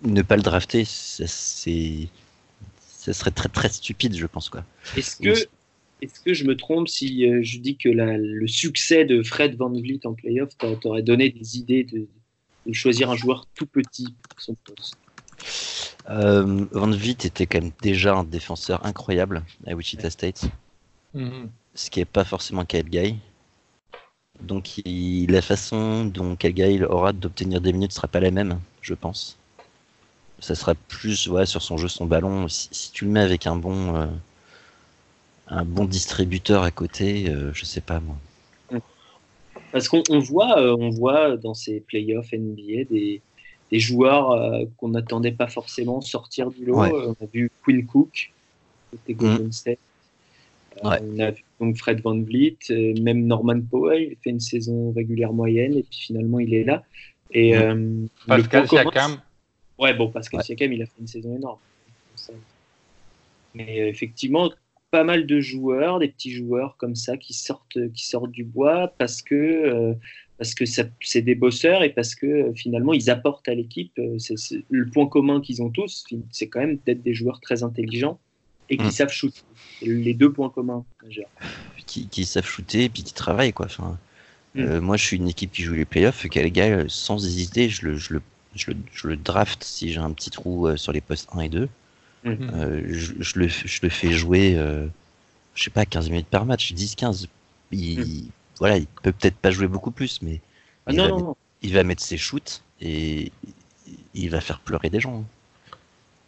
[0.03, 4.65] Ne pas le drafter, c'est, ça serait très très stupide, je pense quoi.
[4.97, 5.47] est-ce que,
[6.03, 9.57] est-ce que je me trompe si euh, je dis que la- le succès de Fred
[9.57, 12.07] Van Vliet en playoff t'a- t'aurait donné des idées de,
[12.67, 14.97] de choisir un joueur tout petit pour son poste?
[16.09, 20.43] Euh, Van Vliet était quand même déjà un défenseur incroyable à Wichita State,
[21.15, 21.51] Mhm.
[21.75, 23.17] ce qui est pas forcément Kyle Guy.
[24.41, 28.59] Donc il- la façon dont Kyle Guy aura d'obtenir des minutes sera pas la même,
[28.81, 29.37] je pense.
[30.39, 32.49] Ça sera plus ouais, sur son jeu, son ballon.
[32.49, 34.07] Si, si tu le mets avec un bon, euh,
[35.51, 38.17] un bon distributeur à côté, euh, je sais pas moi.
[39.73, 43.21] Parce qu'on on voit, euh, on voit dans ces playoffs NBA des,
[43.71, 46.81] des joueurs euh, qu'on n'attendait pas forcément sortir du lot.
[46.81, 46.91] Ouais.
[46.93, 48.33] On a vu Quinn Cook,
[48.91, 49.53] côté Golden Mm.
[49.53, 49.79] State.
[49.79, 50.99] Euh, Ouais.
[51.03, 54.93] On a vu donc Fred Van Vliet, euh, même Norman Powell, il fait une saison
[54.93, 56.85] régulière moyenne et puis finalement il est là.
[57.33, 57.61] Et Mm.
[57.61, 57.75] euh,
[58.37, 59.21] le Pascal Siakam.
[59.79, 60.45] Ouais, bon, Pascal Ouais.
[60.45, 61.59] Siakam, il a fait une saison énorme.
[63.55, 64.51] Mais euh, effectivement,
[64.91, 68.95] pas mal de joueurs, des petits joueurs comme ça qui sortent, qui sortent du bois
[68.99, 69.95] parce que euh,
[70.39, 73.93] parce que ça- c'est des bosseurs et parce que euh, finalement ils apportent à l'équipe.
[73.99, 74.17] euh,
[74.71, 78.19] le point commun qu'ils ont tous, c'est quand même d'être des joueurs très intelligents
[78.69, 78.91] et qui Mm.
[78.91, 79.43] savent shooter.
[79.83, 81.31] Les deux points communs majeurs.
[81.87, 83.67] qui, qui savent shooter et puis qui travaillent quoi.
[83.67, 83.99] Enfin,
[84.55, 84.61] Mm.
[84.63, 86.27] euh, moi, je suis une équipe qui joue les playoffs.
[86.29, 88.23] Quel gars, sans hésiter, je le, je le,
[88.57, 91.49] je le, je le draft si j'ai un petit trou sur les postes 1 et
[91.49, 91.69] 2.
[92.25, 92.51] Mm.
[92.55, 94.87] Euh, je, je le, je le fais jouer, euh,
[95.55, 97.27] je sais pas, 15 minutes par match, 10-15.
[97.73, 98.27] Il,
[98.59, 100.41] Voilà, il peut peut-être pas jouer beaucoup plus, mais
[100.87, 101.37] Ah il, non, va non, mettre, non.
[101.63, 103.33] il va mettre ses shoots et
[104.15, 105.25] il va faire pleurer des gens.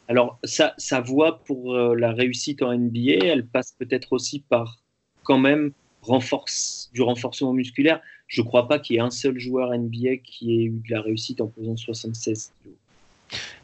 [0.08, 4.78] Alors, sa, sa voie pour euh, la réussite en NBA, elle passe peut-être aussi par
[5.24, 8.00] quand même renforce, du renforcement musculaire.
[8.28, 10.90] Je ne crois pas qu'il y ait un seul joueur NBA qui ait eu de
[10.90, 12.76] la réussite en pesant 76 kilos.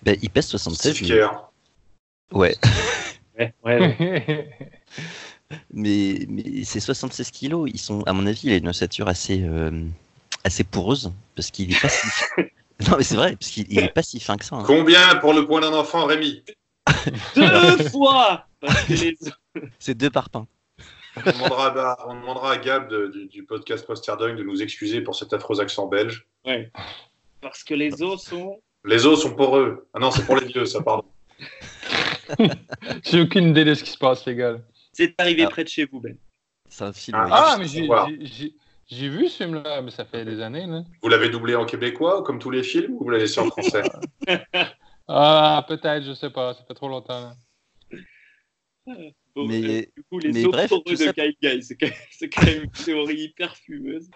[0.02, 0.94] Ben, il pèse 76.
[0.94, 1.50] Steve mais- Kerr.
[2.32, 2.54] Ouais,
[3.38, 4.50] Ouais, ouais, ouais.
[5.72, 9.42] mais, mais ces 76 kilos, ils sont, à mon avis, il a une ossature assez,
[9.42, 9.84] euh,
[10.44, 12.06] assez poreuse parce qu'il est pas si.
[12.90, 14.56] non, mais c'est vrai, parce qu'il il est pas si fin que ça.
[14.56, 14.64] hein.
[14.66, 16.42] Combien pour le point d'un enfant, Rémi?
[17.36, 18.46] Deux fois
[18.88, 19.16] les
[19.78, 20.46] C'est deux par pain.
[21.16, 25.14] on à, demandera à Gab de- du, du podcast Poster Dunk de nous excuser pour
[25.14, 26.26] cet affreux accent belge.
[26.44, 26.70] Ouais.
[27.40, 28.58] Parce que les os sont.
[28.84, 29.86] Les os sont poreux.
[29.94, 31.04] Ah non, c'est pour les vieux, ça, pardon.
[33.04, 34.58] J'ai aucune idée de ce qui se passe, les gars.
[34.92, 35.48] C'est arrivé Ah.
[35.50, 36.16] près de chez vous, Ben.
[36.68, 37.16] C'est un film.
[37.18, 38.52] Ah, Ah, je mais
[38.90, 40.66] j'ai vu ce film-là, mais ça fait des années.
[40.66, 40.82] Là.
[41.02, 43.82] Vous l'avez doublé en québécois, comme tous les films, ou vous l'avez laissé en français?
[45.10, 46.52] Ah, peut-être, je sais pas.
[46.52, 47.32] Ça fait trop longtemps.
[48.86, 48.94] là.
[49.34, 51.94] Bon, Mais- euh, du coup, les mais bref, de ça- Kyle Guy, c'est quand, même-
[52.10, 54.10] c'est quand même une théorie hyper fumeuse.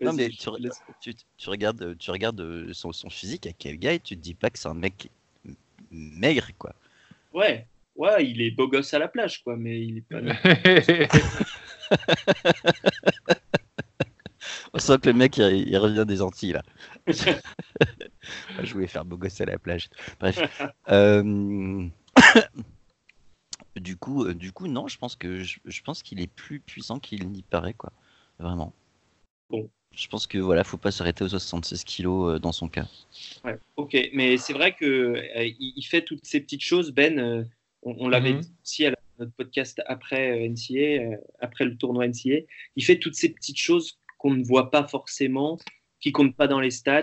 [0.00, 4.16] Non, Vas-y, mais tu, regardes, tu regardes euh, son, son physique à gars et tu
[4.16, 5.08] te dis pas que c'est un mec
[5.90, 6.72] maigre, quoi.
[7.32, 7.66] Ouais,
[7.96, 10.20] ouais, il est beau gosse à la plage, quoi, mais il est pas.
[14.74, 16.62] On sent que le mec, il, il revient des Antilles, là.
[17.06, 19.88] je voulais faire beau gosse à la plage.
[20.20, 20.40] Bref.
[20.88, 21.88] Euh,
[23.76, 26.60] du coup, euh, du coup, non, je pense que je, je pense qu'il est plus
[26.60, 27.92] puissant qu'il n'y paraît, quoi.
[28.38, 28.74] Vraiment.
[29.48, 29.70] Bon.
[29.94, 32.86] Je pense que voilà, faut pas s'arrêter aux 76 kilos euh, dans son cas.
[33.44, 37.18] Ouais, ok, mais c'est vrai que euh, il, il fait toutes ces petites choses, Ben.
[37.18, 37.44] euh,
[37.82, 38.40] on on l'avait Mhm.
[38.40, 42.38] dit aussi à la- notre podcast après euh, NCA, euh, après le tournoi NCA.
[42.76, 45.58] Il fait toutes ces petites choses qu'on ne voit pas forcément,
[46.00, 47.02] qui comptent pas dans les stats,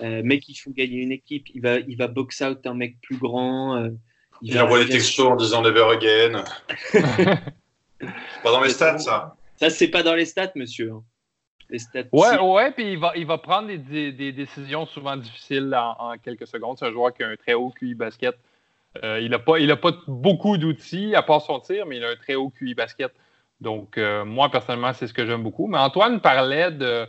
[0.00, 1.46] euh, mais qui font gagner une équipe.
[1.54, 3.76] Il va, il va box out un mec plus grand.
[3.76, 3.90] euh,
[4.40, 6.44] Il va- envoie des il textos en disant Never again.
[8.42, 9.36] Pas dans les stats, ça.
[9.56, 10.90] Ça, c'est pas dans les stats, monsieur.
[10.92, 11.04] hein.
[12.12, 16.46] Ouais, ouais, puis il va, il va prendre des, des- décisions souvent difficiles en, quelques
[16.46, 16.78] secondes.
[16.78, 18.36] C'est un joueur qui a un très haut QI basket.
[19.02, 22.16] Euh, il n'a pas, pas beaucoup d'outils à part son tir, mais il a un
[22.16, 23.12] très haut QI basket.
[23.60, 25.66] Donc, euh, moi, personnellement, c'est ce que j'aime beaucoup.
[25.66, 27.06] Mais Antoine parlait de,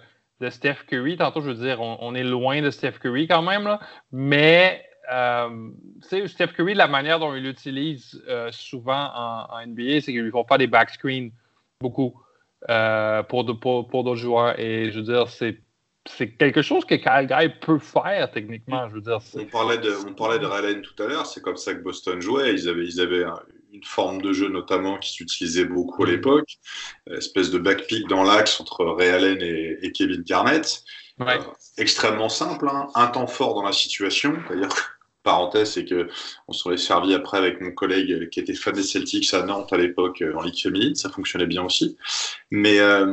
[0.50, 1.18] Steph Curry.
[1.18, 3.78] Tantôt, je veux dire, on, est loin de Steph Curry quand même,
[4.12, 5.70] mais euh,
[6.02, 8.22] Steph Curry, la manière dont il l'utilise
[8.52, 11.30] souvent en, NBA, c'est qu'ils lui font pas des backscreens
[11.80, 12.14] beaucoup
[12.70, 14.60] euh, pour, de- pour, pour d'autres joueurs.
[14.60, 15.60] Et je veux dire, c'est,
[16.08, 18.90] c'est quelque chose que Kyle Guy peut faire techniquement.
[18.90, 21.42] Je veux dire, On parlait de, on parlait de Ray Allen tout à l'heure, c'est
[21.42, 22.54] comme ça que Boston jouait.
[22.54, 23.40] Ils avaient, ils avaient un-
[23.72, 26.48] une forme de jeu notamment qui s'utilisait beaucoup à l'époque,
[27.10, 30.84] espèce de backpick dans l'axe entre Ray Allen et, et Kevin Garnett.
[31.20, 31.38] Ouais.
[31.40, 31.42] Euh,
[31.78, 32.88] extrêmement simple, hein.
[32.94, 34.36] un temps fort dans la situation.
[34.50, 34.76] D'ailleurs,
[35.24, 36.10] parenthèse, c'est que
[36.48, 39.74] on s'en est servi après avec mon collègue qui était fan des Celtics à Nantes
[39.74, 41.98] à l'époque euh, en Ligue féminine, ça fonctionnait bien aussi.
[42.52, 43.06] Mais euh,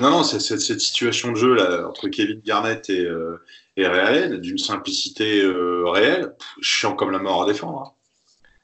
[0.00, 3.42] non, non, c'est c'est- cette situation de jeu là entre Kevin Garnett et, euh,
[3.76, 7.80] et Allen, d'une simplicité euh, réelle, pff, chiant comme la mort à défendre.
[7.82, 7.92] hein.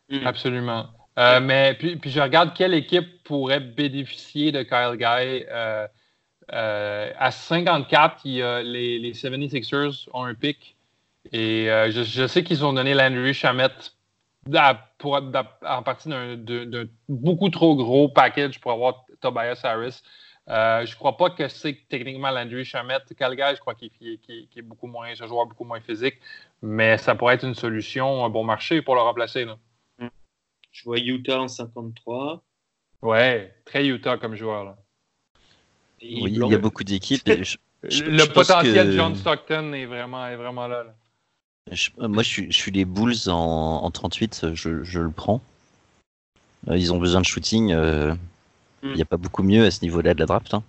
[0.09, 0.27] Mm.
[0.27, 0.87] Absolument.
[1.19, 5.45] Euh, mais puis, puis je regarde quelle équipe pourrait bénéficier de Kyle Guy.
[5.51, 5.87] Euh,
[6.53, 10.76] euh, à 54, il y a les, les 76ers ont un pic.
[11.33, 13.69] Et euh, je, je sais qu'ils ont donné Landry Shamet
[14.55, 15.23] à- pour, à-
[15.67, 20.03] en partie d'un beaucoup trop gros package pour avoir Tobias Harris.
[20.49, 22.99] Euh, je ne crois pas que c'est techniquement Landry Shamet.
[23.19, 23.91] Kyle Guy, je crois qu'il
[24.57, 26.15] est beaucoup moins, joueur beaucoup moins physique.
[26.63, 29.45] Mais ça pourrait être une solution, un bon marché pour le remplacer.
[29.45, 29.57] Là.
[30.71, 32.43] Je vois Utah en 53.
[33.03, 34.65] Ouais, très Utah comme joueur.
[34.65, 34.77] Là.
[36.01, 37.27] Et Oui, il y a beaucoup d'équipes.
[37.27, 40.85] le potentiel que- de John Stockton est vraiment, est vraiment là.
[40.85, 40.95] là.
[41.99, 45.41] Moi, je suis, je suis, les Bulls en, en 38, je, je, le prends.
[46.69, 47.71] ils ont besoin de shooting.
[48.83, 50.55] Il n'y a pas beaucoup mieux à ce niveau-là de la draft.
[50.55, 50.63] Hein.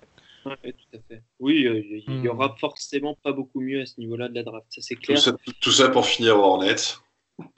[0.44, 0.52] tout
[0.94, 1.22] à fait.
[1.40, 1.68] Oui,
[2.08, 4.96] il n'y aura forcément pas beaucoup mieux à ce niveau-là de la draft, ça c'est
[4.96, 5.20] clair.
[5.60, 6.98] Tout ça, pour finir Hornets.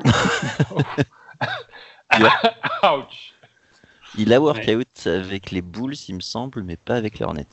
[2.84, 3.34] Ouch.
[4.17, 7.45] Il a workout avec les Bulls, il me semble, mais pas avec les Hornets,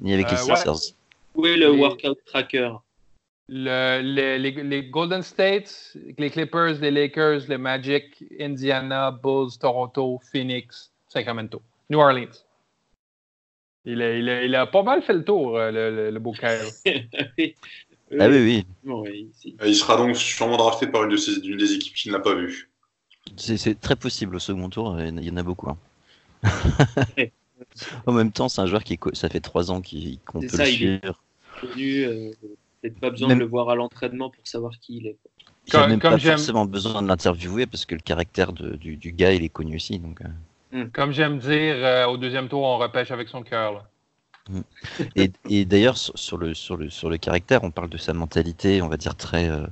[0.00, 0.94] ni avec les euh, Sixers.
[1.34, 2.74] Oui, le workout tracker?
[3.48, 10.90] Le, les, les, Golden State, les Clippers, les Lakers, les Magic, Indiana, Bulls, Toronto, Phoenix,
[11.08, 12.44] Sacramento, New Orleans.
[13.84, 16.32] Il a, il, a, il a, pas mal fait le tour, euh, le, le, beau
[16.40, 17.06] Kyle.
[18.18, 19.28] ah oui, oui.
[19.62, 22.20] Il sera donc sûrement drafté par une, de ces, une des équipes qui ne l'a
[22.20, 22.70] pas vu.
[23.36, 25.68] C'est très possible au second tour, il y en a beaucoup.
[25.68, 25.78] Hein.
[28.06, 29.82] en même temps, c'est un joueur qui ça fait trois ans
[30.24, 31.22] qu'on peut le suivre.
[31.76, 32.32] Il euh,
[32.90, 35.16] pas besoin de le voir à l'entraînement pour savoir qui il est.
[35.66, 39.32] Il n'a même pas forcément besoin de l'interviewer parce que le caractère du, du, gars,
[39.32, 39.98] il est connu aussi.
[39.98, 40.84] Donc, euh.
[40.84, 40.90] Hmm.
[40.90, 43.84] Comme j'aime dire, euh, au deuxième tour, on repêche avec son cœur.
[44.48, 44.60] Hmm.
[45.16, 48.82] Et, et d'ailleurs, sur le, sur, le, sur le caractère, on parle de sa mentalité,
[48.82, 49.66] on va dire très euh,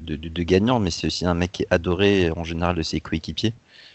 [0.00, 3.00] de, de, gagnant, mais c'est aussi un mec qui est adoré en général de ses
[3.00, 3.54] coéquipiers,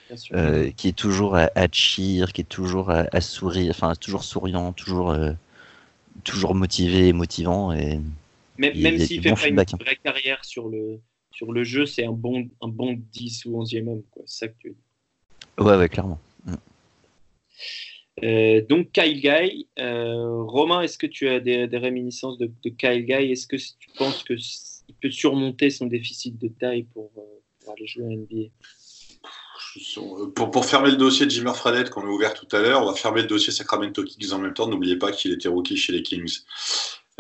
[0.10, 5.16] qui est toujours à, à cheer, qui est toujours à, sourire, enfin toujours souriant, toujours,
[6.24, 7.72] toujours motivé et motivant.
[7.72, 8.00] Et,
[8.58, 9.66] même, même s'il fait pas une hein.
[9.80, 11.00] vraie carrière sur le,
[11.32, 14.04] sur le jeu, c'est un bon, un bon 10 ou 11e homme.
[14.26, 14.76] C'est ça que tu
[15.58, 16.20] Ouais, ouais, clairement.
[16.46, 16.54] Mm.
[18.24, 23.32] Euh, donc Kyle Guy, euh, Romain, est-ce que tu as des, réminiscences de, Kyle Guy?
[23.32, 28.06] Est-ce que tu penses qu'il peut surmonter son déficit de taille pour, euh, aller jouer
[28.06, 28.50] à NBA
[30.36, 32.88] pour, pour, fermer le dossier de Jimmer Fredette qu'on a ouvert tout à l'heure, on
[32.88, 34.68] va fermer le dossier Sacramento Kings en même temps.
[34.68, 36.40] N'oubliez pas qu'il était rookie chez les Kings.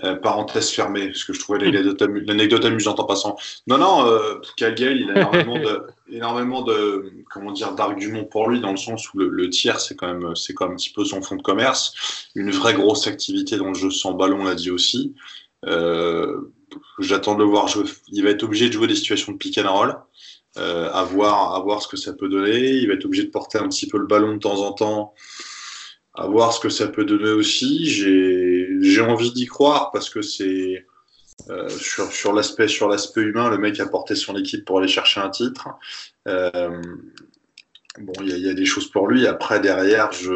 [0.06, 3.38] Euh, parenthèse fermée, parce que je trouvais l'anecdote amusante en passant.
[3.68, 8.62] Non, non, euh, Calgary, il a énormément de, énormément de, comment dire, d'arguments pour lui,
[8.62, 11.04] dans le sens où le, tiers, c'est quand même, c'est quand même un petit peu
[11.04, 12.30] son fond de commerce.
[12.34, 15.16] Une vraie grosse activité dans le jeu sans ballon, on l'a dit aussi.
[15.66, 16.50] Euh,
[17.00, 17.68] J'attends de le voir.
[18.10, 19.96] Il va être obligé de jouer des situations de pick and roll.
[20.58, 22.72] Euh, à, voir, ce que ça peut donner.
[22.72, 25.14] Il va être obligé de porter un petit peu le ballon de temps en temps
[26.16, 27.86] à voir ce que ça peut donner aussi.
[27.86, 30.86] J'ai envie d'y croire parce que c'est
[31.50, 32.68] euh, sur, sur l'aspect
[33.22, 35.70] humain, le mec a porté son équipe pour aller chercher un titre.
[36.28, 36.82] Euh,
[38.00, 39.26] bon, il y, a des choses pour lui.
[39.28, 40.34] Après, derrière, je,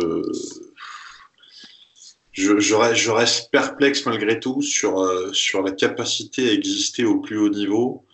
[2.36, 7.38] reste, je reste perplexe malgré tout sur, euh, sur la capacité à exister au plus
[7.38, 8.06] haut niveau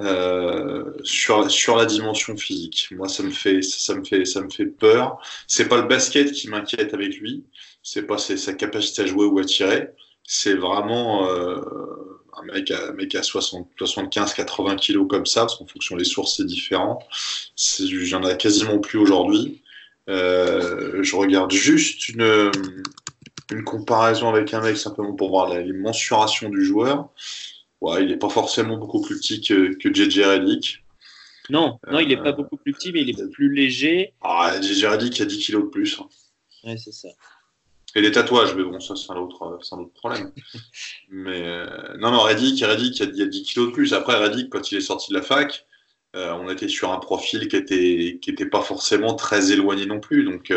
[0.00, 2.88] euh, sur, sur la dimension physique.
[2.92, 5.20] Moi, ça me fait, ça me fait, ça me fait peur.
[5.46, 7.44] C'est pas le basket qui m'inquiète avec lui.
[7.82, 9.90] C'est pas sa capacité à jouer ou à tirer.
[10.24, 11.60] C'est vraiment euh,
[12.36, 15.96] un mec à, un mec à 60, 75, 80 kilos comme ça, parce qu'en fonction
[15.96, 17.00] des sources, c'est différent.
[17.56, 19.62] J'en ai quasiment plus aujourd'hui.
[20.08, 22.50] Euh, je regarde juste une,
[23.52, 27.08] une comparaison avec un mec simplement pour voir les mensurations du joueur.
[27.80, 30.84] Ouais, il n'est pas forcément beaucoup plus petit que, que JJ Redick.
[31.48, 34.12] Non, non, il n'est pas euh, beaucoup plus petit, mais il est plus léger.
[34.22, 35.98] Ah, JJ Redick a 10 kilos de plus.
[35.98, 36.08] Hein.
[36.64, 37.08] Ouais, c'est ça.
[37.96, 40.30] Et les tatouages, mais bon, ça, c'est un autre, un autre problème.
[41.10, 43.94] mais euh, non, non, Reddick, Reddick, il y a 10 kilos de plus.
[43.94, 45.66] Après, Reddick, quand il est sorti de la fac,
[46.14, 49.98] euh, on était sur un profil qui était, qui était pas forcément très éloigné non
[50.00, 50.22] plus.
[50.22, 50.52] Donc,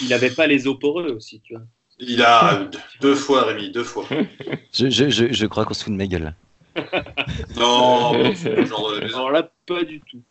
[0.00, 1.64] il n'avait pas les os poreux aussi, tu vois.
[1.98, 4.06] Il a deux fois, Rémi, deux fois.
[4.72, 6.34] je, je, je, je crois qu'on se fout de ma gueule
[7.56, 8.34] non,
[8.66, 10.22] genre de Alors là, pas du tout.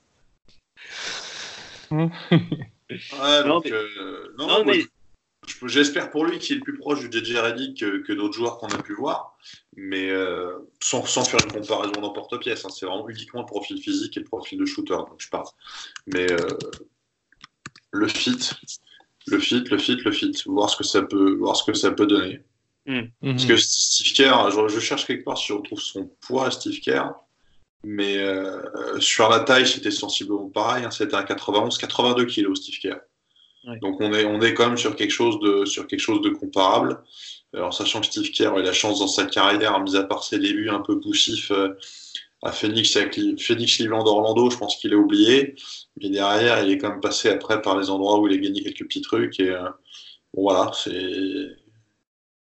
[4.37, 4.83] non, mais...
[5.65, 8.81] J'espère pour lui qu'il est plus proche du JJ Reddick que, d'autres joueurs qu'on a
[8.81, 9.37] pu voir,
[9.75, 12.65] mais euh, sans, sans, faire une comparaison d'emporte-pièce.
[12.65, 15.47] Hein, c'est vraiment uniquement le profil physique et le profil de shooter dont je parle.
[16.07, 16.47] Mais euh,
[17.91, 18.51] le fit,
[19.27, 21.91] le fit, le fit, le fit, voir ce que ça peut, voir ce que ça
[21.91, 22.41] peut donner.
[22.85, 23.03] Hmm.
[23.21, 27.13] Parce que Steve Kerr, je, cherche quelque part si je retrouve son poids, Steve Kerr.
[27.85, 30.85] Mais euh, sur la taille, c'était sensiblement pareil.
[30.85, 32.99] Hein, c'était un 91, 82 kg, Steve Kerr.
[33.81, 36.29] Donc on est, on est quand même sur quelque chose de, sur quelque chose de
[36.29, 37.01] comparable.
[37.53, 40.23] Alors sachant que Steve Kerr a eu la chance dans sa carrière, mis à part
[40.23, 41.69] ses débuts un peu poussifs euh,
[42.41, 45.55] à Phoenix, avec Phoenix, Cleveland, Orlando, je pense qu'il est oublié.
[46.01, 48.63] Mais derrière, il est quand même passé après par les endroits où il a gagné
[48.63, 49.39] quelques petits trucs.
[49.39, 49.69] Et euh,
[50.33, 51.55] bon, voilà, c'est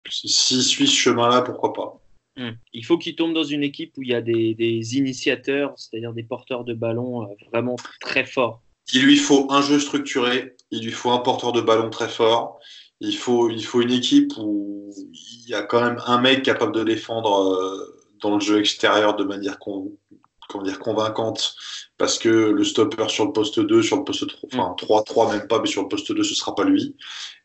[0.10, 2.02] s'il suit ce chemin-là, pourquoi pas
[2.38, 2.52] hmm.
[2.74, 6.24] Il faut qu'il tombe dans une équipe où il y a des, initiateurs, c'est-à-dire des
[6.24, 8.62] porteurs de ballon euh, vraiment très forts.
[8.93, 12.60] Il lui faut un jeu structuré, il lui faut un porteur de ballon très fort,
[12.99, 16.74] il faut, il faut une équipe où il y a quand même un mec capable
[16.74, 19.60] de défendre euh, dans le jeu extérieur de manière
[20.52, 21.56] comment dire, convaincante
[22.02, 25.34] parce que le stopper sur le poste 2, sur le poste 3, enfin 3, 3
[25.36, 26.95] même pas, mais sur le poste 2, ce sera pas lui.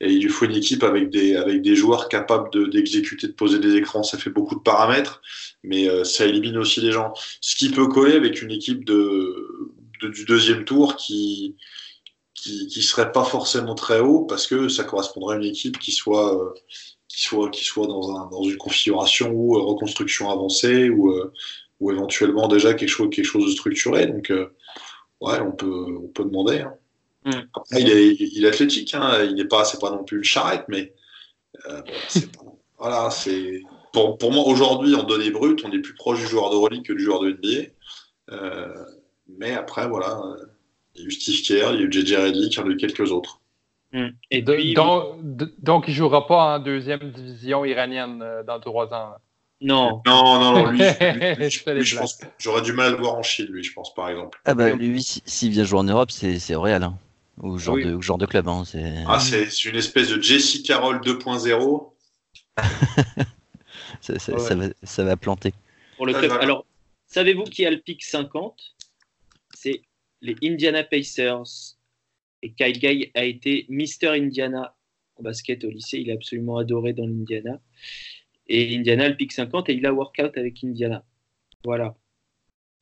[0.01, 3.59] Et il lui faut une équipe avec des, avec des joueurs capables d'exécuter, de, poser
[3.59, 4.03] des écrans.
[4.03, 5.21] Ça fait beaucoup de paramètres,
[5.63, 7.13] mais euh, ça élimine aussi les gens.
[7.43, 11.57] Ce qui peut coller avec une équipe de, du deuxième tour qui,
[12.33, 15.93] qui, qui serait pas forcément très haut parce que ça correspondrait à une équipe qui
[15.93, 16.55] soit, euh,
[17.09, 21.13] qui soit, qui soit dans, un, dans une configuration ou euh, reconstruction avancée ou
[21.81, 24.07] ou éventuellement déjà quelque chose, quelque chose de structuré.
[24.07, 24.55] Donc, euh,
[25.21, 26.61] ouais, on peut, on peut demander.
[26.61, 26.75] Hein.
[27.25, 27.41] Mm.
[27.55, 29.25] Après, il est, il est athlétique, hein.
[29.25, 30.95] il n'est pas, c'est pas non plus une charrette, mais
[31.69, 31.83] euh,
[32.79, 33.63] voilà, c'est
[33.93, 36.83] pour, pour, moi aujourd'hui en données brutes, on est plus proche du joueur de Rolling
[36.83, 37.71] que du joueur de NBA.
[38.33, 38.75] Euh,
[39.29, 40.21] mais après, voilà,
[40.95, 42.67] il y a eu Steve Kerr, il y a eu JJ Redick, il y en
[42.67, 43.41] a eu quelques autres.
[43.93, 44.09] Mm.
[44.31, 45.21] Et donc,
[45.59, 49.17] donc, il ne jouera pas en deuxième division iranienne dans trois ans.
[49.61, 50.03] Non.
[50.07, 53.63] Non, non, non, lui, je pense, j'aurais du mal à le voir en Chine, lui,
[53.65, 54.39] je pense, par exemple.
[54.45, 56.99] Ah bah lui, s'il vient jouer en Europe, c'est au Real, hein.
[57.39, 58.49] ou genre, de, genre de club.
[58.49, 58.65] Hein,
[59.09, 61.91] ah, c'est une espèce de Jesse Carroll 2.0.
[64.01, 65.55] ça, ça, ça, va, ça, va, planter.
[65.97, 66.33] Pour le club.
[66.33, 66.67] Alors,
[67.07, 68.75] savez-vous qui a le pic 50
[69.55, 69.81] C'est
[70.21, 71.77] les Indiana Pacers.
[72.43, 74.77] Et Kyle Guy a été Mister Indiana
[75.17, 75.99] en basket au lycée.
[75.99, 77.59] Il est absolument adoré dans l'Indiana.
[78.49, 81.05] Et Indiana, le pick 50, et il a workout avec Indiana.
[81.65, 81.97] Voilà.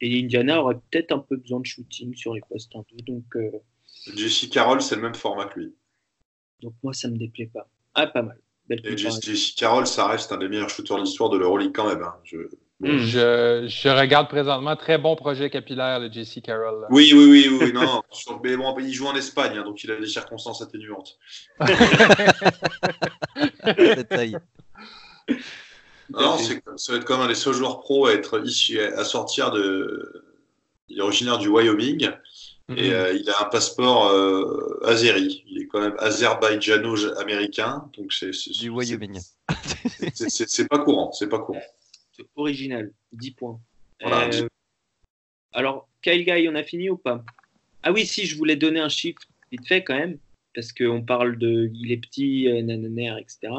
[0.01, 3.51] Et Indiana aurait peut-être un peu besoin de shooting sur les postes 1 Donc, euh,
[4.15, 5.75] Jesse Carroll, c'est le même format que lui.
[6.61, 7.69] Donc, moi, ça me déplaît pas.
[7.95, 8.39] Ah, pas mal.
[8.71, 12.03] et Jesse, Carroll, ça reste un des meilleurs shooters de l'histoire de l'Euroleague quand même.
[12.03, 12.15] Hein.
[12.25, 12.37] Je...
[12.81, 16.87] je, regarde présentement très bon projet capillaire de Jesse Carroll.
[16.91, 18.03] Oui, oui, oui, oui, non.
[18.45, 21.19] mais bon, il joue en Espagne, hein, donc il a des circonstances atténuantes.
[26.11, 29.51] Non, ça va être comme un des seuls joueurs pro à être issu, à sortir
[29.51, 30.25] de.
[30.89, 32.11] Il est originaire du Wyoming
[32.69, 32.79] et mhm.
[32.79, 35.45] euh, il a un passeport euh, azéri.
[35.47, 39.21] Il est quand même azerbaïdjano-américain, donc c'est du Wyoming.
[40.15, 41.63] C'est pas courant, c'est pas courant.
[42.13, 43.61] C'est original, 10 points.
[44.05, 44.49] Euh,
[45.53, 47.25] alors, Kyle Guy, on a fini ou pas?
[47.83, 49.21] Ah oui, si, je voulais donner un chiffre
[49.51, 50.19] vite fait quand même
[50.55, 51.71] parce qu'on parle de.
[51.75, 53.53] Il est petit, euh, nananer, etc.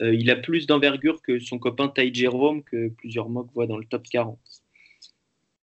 [0.00, 3.78] Euh, il a plus d'envergure que son copain Ty Jerome, que plusieurs mocks voient dans
[3.78, 4.38] le top 40.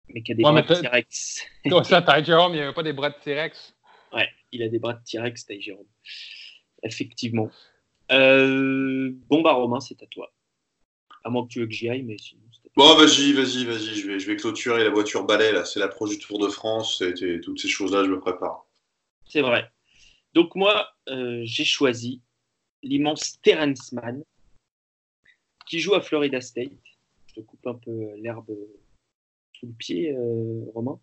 [0.08, 1.46] Mais qui a des bras de T-Rex.
[1.84, 3.74] ça, Ty Jerome, il n'y avait pas des bras de T-Rex
[4.12, 5.86] Ouais, il a des bras de T-Rex, Ty Jerome.
[6.82, 7.50] Effectivement.
[8.10, 10.32] Euh, bon, bah, Romain, c'est à toi.
[11.24, 12.42] À moins que tu veux que j'y aille, mais sinon.
[12.74, 13.94] Bon, vas-y, vas-y, vas-y.
[13.94, 15.64] Je vais, je vais clôturer la voiture balai, là.
[15.64, 17.02] C'est l'approche du Tour de France.
[17.02, 18.66] Et, toutes ces choses-là, je me prépare.
[19.26, 19.70] C'est vrai.
[20.34, 22.20] Donc moi, euh, j'ai choisi
[22.82, 24.22] l'immense Terence Mann,
[25.66, 26.72] qui joue à Florida State.
[27.28, 28.50] Je te coupe un peu l'herbe
[29.58, 30.98] sous le pied, euh, Romain.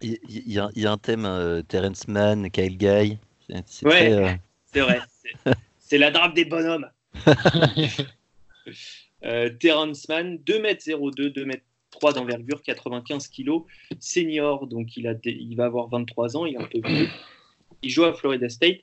[0.00, 3.18] Il y, a, un thème, euh, Terence Mann, Kyle Guy.
[3.66, 5.00] C'est ouais, c'est vrai.
[5.80, 6.88] C'est la drape des bonhommes.
[9.58, 13.62] Terence Mann, 2m02, 2m3 d'envergure, 95 kg,
[13.98, 17.08] senior, donc il, a il va avoir 23 ans, il est un peu vieux
[17.82, 18.80] il joue à Florida State.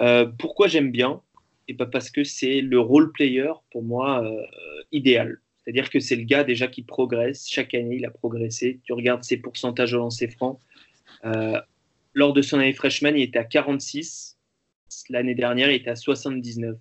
[0.00, 1.20] Euh, pourquoi j'aime bien?
[1.68, 4.42] Et pas parce que c'est le role player pour moi euh,
[4.90, 5.40] idéal.
[5.58, 7.48] C'est-à-dire que c'est le gars déjà qui progresse.
[7.48, 8.80] Chaque année, il a progressé.
[8.84, 10.58] Tu regardes ses pourcentages au lancer franc.
[11.24, 11.60] Euh,
[12.14, 14.38] lors de son année freshman, il était à 46.
[15.08, 16.76] L'année dernière, il était à 79.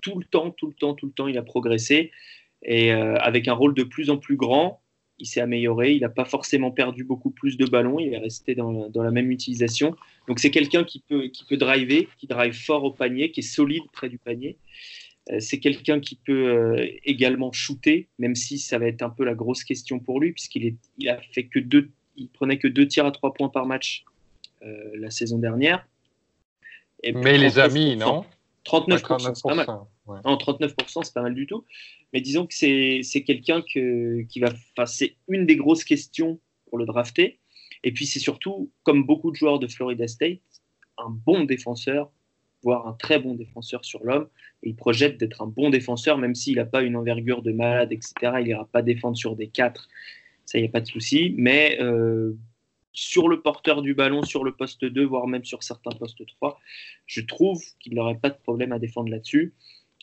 [0.00, 2.12] tout le temps, tout le temps, tout le temps, il a progressé.
[2.62, 4.82] Et avec un rôle de plus en plus grand,
[5.18, 8.54] il s'est amélioré, il n'a pas forcément perdu beaucoup plus de ballons, il est resté
[8.54, 9.96] dans, la même utilisation.
[10.26, 13.42] Donc c'est quelqu'un qui peut, qui peut driver, qui drive fort au panier, qui est
[13.42, 14.56] solide près du panier.
[15.30, 19.24] Euh, c'est quelqu'un qui peut euh, également shooter, même si ça va être un peu
[19.24, 22.86] la grosse question pour lui, puisqu'il il a fait que deux, il prenait que deux
[22.86, 24.04] tirs à trois points par match
[24.62, 25.86] euh, la saison dernière.
[27.04, 28.24] Mais les amis, non?
[28.64, 29.66] 39%, c'est pas mal.
[30.08, 31.64] 39%, c'est pas mal du tout.
[32.12, 34.86] Mais disons que c'est quelqu'un qui va.
[34.86, 37.38] C'est une des grosses questions pour le drafter.
[37.84, 40.40] Et puis, c'est surtout, comme beaucoup de joueurs de Florida State,
[40.98, 42.10] un bon défenseur,
[42.62, 44.28] voire un très bon défenseur sur l'homme.
[44.62, 48.14] Il projette d'être un bon défenseur, même s'il n'a pas une envergure de malade, etc.
[48.40, 49.88] Il n'ira pas défendre sur des 4.
[50.44, 51.34] Ça, il n'y a pas de souci.
[51.36, 52.36] Mais euh,
[52.92, 56.58] sur le porteur du ballon, sur le poste 2, voire même sur certains postes 3.
[57.06, 59.54] Je trouve qu'il n'aurait pas de problème à défendre là-dessus.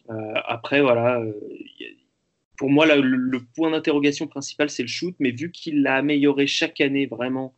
[0.09, 1.33] Euh, après, voilà, euh,
[2.57, 6.79] pour moi, le, point d'interrogation principal, c'est le shoot, mais vu qu'il l'a amélioré chaque
[6.81, 7.55] année vraiment,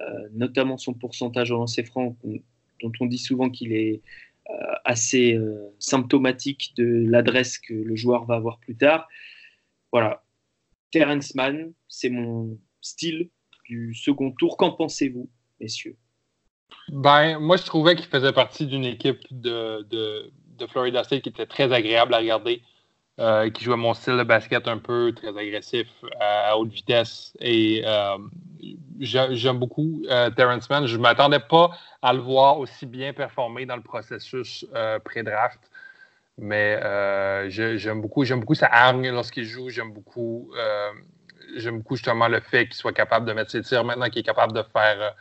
[0.00, 2.16] euh, notamment son pourcentage au lancer franc,
[2.82, 4.02] dont on dit souvent qu'il est
[4.84, 5.36] assez
[5.80, 9.08] symptomatique de l'adresse que le joueur va avoir plus tard.
[9.90, 10.22] Voilà,
[10.92, 13.30] Terence Mann, c'est mon, style
[13.64, 14.56] du second tour.
[14.56, 15.28] Qu'en pensez-vous,
[15.60, 15.96] messieurs?
[16.88, 21.28] Ben, moi, je trouvais qu'il faisait partie d'une équipe de, de, de, Florida State qui
[21.28, 22.62] était très agréable à regarder,
[23.18, 25.88] euh, qui jouait mon style de basket un peu très agressif
[26.20, 27.36] à, haute vitesse.
[27.40, 28.18] Et euh,
[28.98, 30.86] j'aime beaucoup euh, Terrence Mann.
[30.86, 31.70] Je ne m'attendais pas
[32.02, 34.66] à le voir aussi bien performer dans le processus
[35.04, 35.60] pré-draft.
[36.38, 36.78] Mais
[37.48, 39.70] j'aime beaucoup, j'aime beaucoup sa hargne lorsqu'il joue.
[39.70, 40.52] J'aime beaucoup,
[41.56, 44.24] j'aime beaucoup justement le fait qu'il soit capable de mettre ses tirs maintenant, qu'il est
[44.24, 45.14] capable de faire,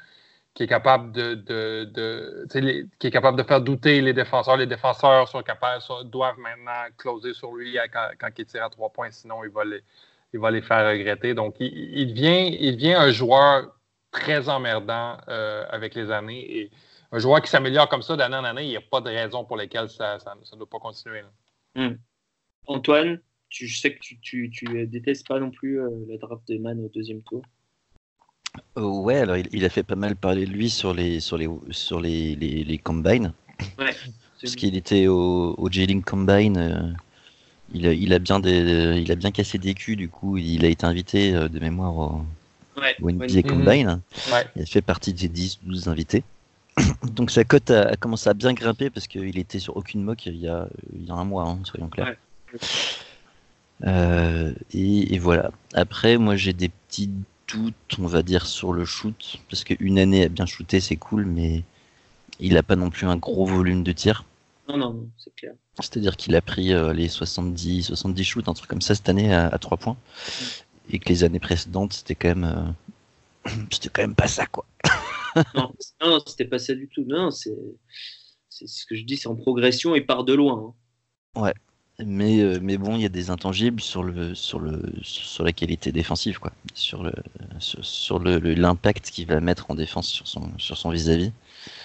[0.55, 4.55] qui est capable de, de, de qui est capable de faire douter les défenseurs.
[4.55, 8.89] Les défenseurs sont capables, doivent maintenant closer sur lui quand, quand, il tire à trois
[8.89, 9.81] points, sinon il va les,
[10.33, 11.33] il va les faire regretter.
[11.33, 13.75] Donc il, devient, il un joueur
[14.11, 16.71] très emmerdant euh, avec les années et
[17.11, 19.43] un joueur qui s'améliore comme ça d'année en année, il n'y a pas de raison
[19.43, 21.21] pour lesquelles ça ne doit pas continuer.
[21.75, 21.95] Mmh.
[22.67, 26.57] Antoine, tu, je sais que tu, tu détestes pas non plus euh, la draft de
[26.57, 27.43] Man au deuxième tour?
[28.75, 31.37] Oh, ouais, alors il, il, a fait pas mal parler de lui sur les, sur
[31.37, 33.31] les, sur les, les, les combines.
[33.79, 33.95] Ouais,
[34.41, 36.57] Parce qu'il était au, au J-Link Combine.
[36.57, 36.91] Euh,
[37.73, 40.65] il, a, il, a bien des, il a bien cassé des culs, du coup, il
[40.65, 42.25] a été invité euh, de mémoire au,
[42.79, 43.07] ouais, au
[43.47, 44.01] Combine.
[44.31, 44.45] Ouais.
[44.55, 46.23] Il a fait partie des 10-12 invités.
[47.03, 50.25] Donc sa cote a, a, commencé à bien grimper parce qu'il était sur aucune mock
[50.25, 52.15] il y a, il y a un mois, hein, soyons clairs.
[52.53, 52.59] Ouais.
[53.85, 55.51] Euh, et, et, voilà.
[55.73, 57.09] Après, moi j'ai des petits
[57.47, 59.37] doutes, on va dire, sur le shoot.
[59.49, 61.63] Parce qu'une année à bien shooter, c'est cool, mais
[62.39, 64.25] il n'a pas non plus un gros volume de tir.
[64.67, 65.53] Non, non, non c'est clair.
[65.79, 69.33] C'est-à-dire qu'il a pris euh, les 70, 70 shoots, un truc comme ça cette année
[69.33, 69.97] à, à 3 points.
[70.89, 72.75] Et que les années précédentes, c'était quand même.
[73.45, 73.51] Euh...
[73.71, 74.65] c'était quand même pas ça, quoi.
[75.55, 77.03] non, non c'était pas ça du tout.
[77.05, 77.53] Non, c'est
[78.49, 80.73] ce que je dis, c'est en progression et part de loin.
[81.35, 81.41] Hein.
[81.41, 81.53] Ouais.
[82.03, 85.53] Mais, euh, mais bon, il y a des intangibles sur, le, sur, le, sur la
[85.53, 86.51] qualité défensive, quoi.
[86.73, 87.13] Sur le
[87.59, 91.31] sur, sur l'impact qu'il va mettre en défense sur son sur son vis-à-vis,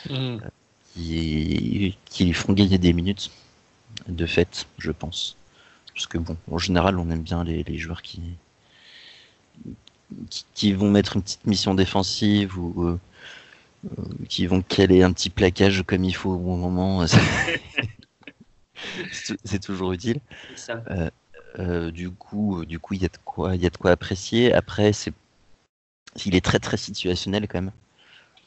[0.09, 0.13] mm.
[0.13, 0.39] euh,
[0.95, 3.31] qui, qui lui feront gagner des minutes
[4.09, 5.37] de fait, je pense.
[5.95, 8.21] Parce que bon, en général, on aime bien les, les joueurs qui,
[10.29, 12.99] qui, qui vont mettre une petite mission défensive ou euh,
[14.29, 17.05] qui vont caler un petit plaquage comme il faut au bon moment.
[19.45, 20.21] c'est toujours utile.
[20.69, 21.11] Euh,
[21.59, 23.91] euh, du coup, du coup, il y a de quoi, il y a de quoi
[23.91, 24.53] apprécier.
[24.53, 25.13] Après, c'est,
[26.25, 27.73] il est très très situationnel quand même,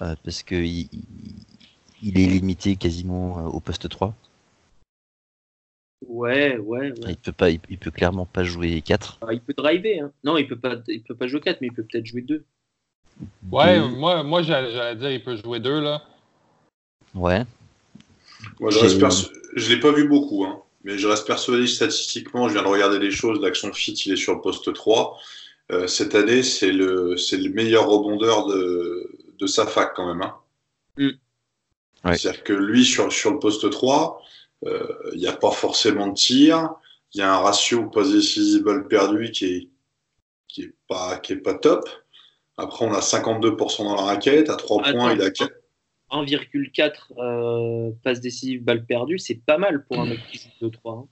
[0.01, 0.89] euh, parce que il,
[2.01, 4.15] il, est limité quasiment au poste 3.
[6.07, 7.11] Ouais, ouais, ouais.
[7.11, 9.19] Il peut pas, il, il peut clairement pas jouer 4.
[9.21, 10.11] Ah, il peut driver, hein.
[10.23, 12.43] Non, il peut pas, il peut pas jouer 4, mais il peut peut-être jouer 2.
[13.51, 13.87] Ouais, deux.
[13.87, 16.03] moi, moi j'allais dire il peut jouer 2 là.
[17.13, 17.43] Ouais.
[18.59, 19.29] Moi, je, reste perso...
[19.55, 22.99] je l'ai pas vu beaucoup, hein, mais je reste persuadé statistiquement, je viens de regarder
[22.99, 25.17] les choses, là que son fit, il est sur le poste 3.
[25.71, 30.21] Euh, cette année, c'est le, c'est le meilleur rebondeur de, de sa fac quand même.
[30.21, 30.35] Hein.
[30.97, 31.09] Mm.
[32.05, 32.17] Ouais.
[32.17, 34.21] C'est-à-dire que lui, sur, sur le poste 3,
[34.63, 36.69] il euh, n'y a pas forcément de tir,
[37.13, 39.69] il y a un ratio pas décisif balle perdue qui est,
[40.47, 41.87] qui est, pas, qui est pas top.
[42.57, 45.31] Après, on a 52% dans la raquette, à 3 Attends, points, il a
[46.11, 50.99] 1,4 euh, passes décisives, balles perdues, c'est pas mal pour un mec qui joue 2-3.
[50.99, 51.07] Hein.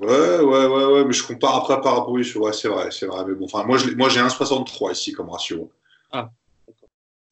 [0.00, 3.06] Ouais, ouais, ouais, ouais, mais je compare après par rapport oui, ouais, c'est vrai, c'est
[3.06, 3.24] vrai.
[3.26, 5.70] Mais bon, enfin, moi, je, moi, j'ai 1,63 ici comme ratio.
[6.12, 6.30] Ah.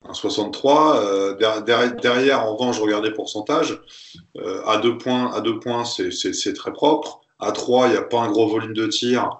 [0.06, 0.96] 1,63.
[0.96, 3.80] Euh, derrière, derrière, en revanche, je regardais pourcentage.
[4.36, 7.20] Euh, à 2 points, à deux points c'est très propre.
[7.38, 9.38] À 3, il n'y a pas un gros volume de tir,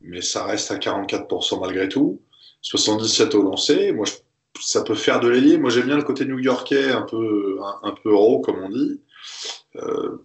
[0.00, 2.20] mais ça reste à 44% malgré tout.
[2.62, 3.92] 77 au lancer.
[3.92, 4.12] Moi, je
[4.58, 5.58] ça peut faire de l'ailier.
[5.58, 9.00] Moi, j'aime bien le côté new-yorkais, un peu, un, un, peu raw, comme on dit.
[9.76, 10.16] Euh,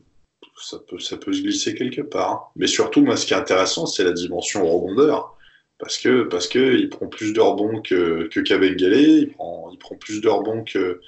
[0.62, 2.52] ça, peut, ça peut se glisser quelque part.
[2.56, 5.36] Mais surtout, moi, ce qui est intéressant, c'est la dimension rebondeur.
[5.78, 9.78] Parce que, parce que il prend plus de rebonds que, que Kabengale, il prend, il
[9.78, 11.02] prend plus de rebonds que,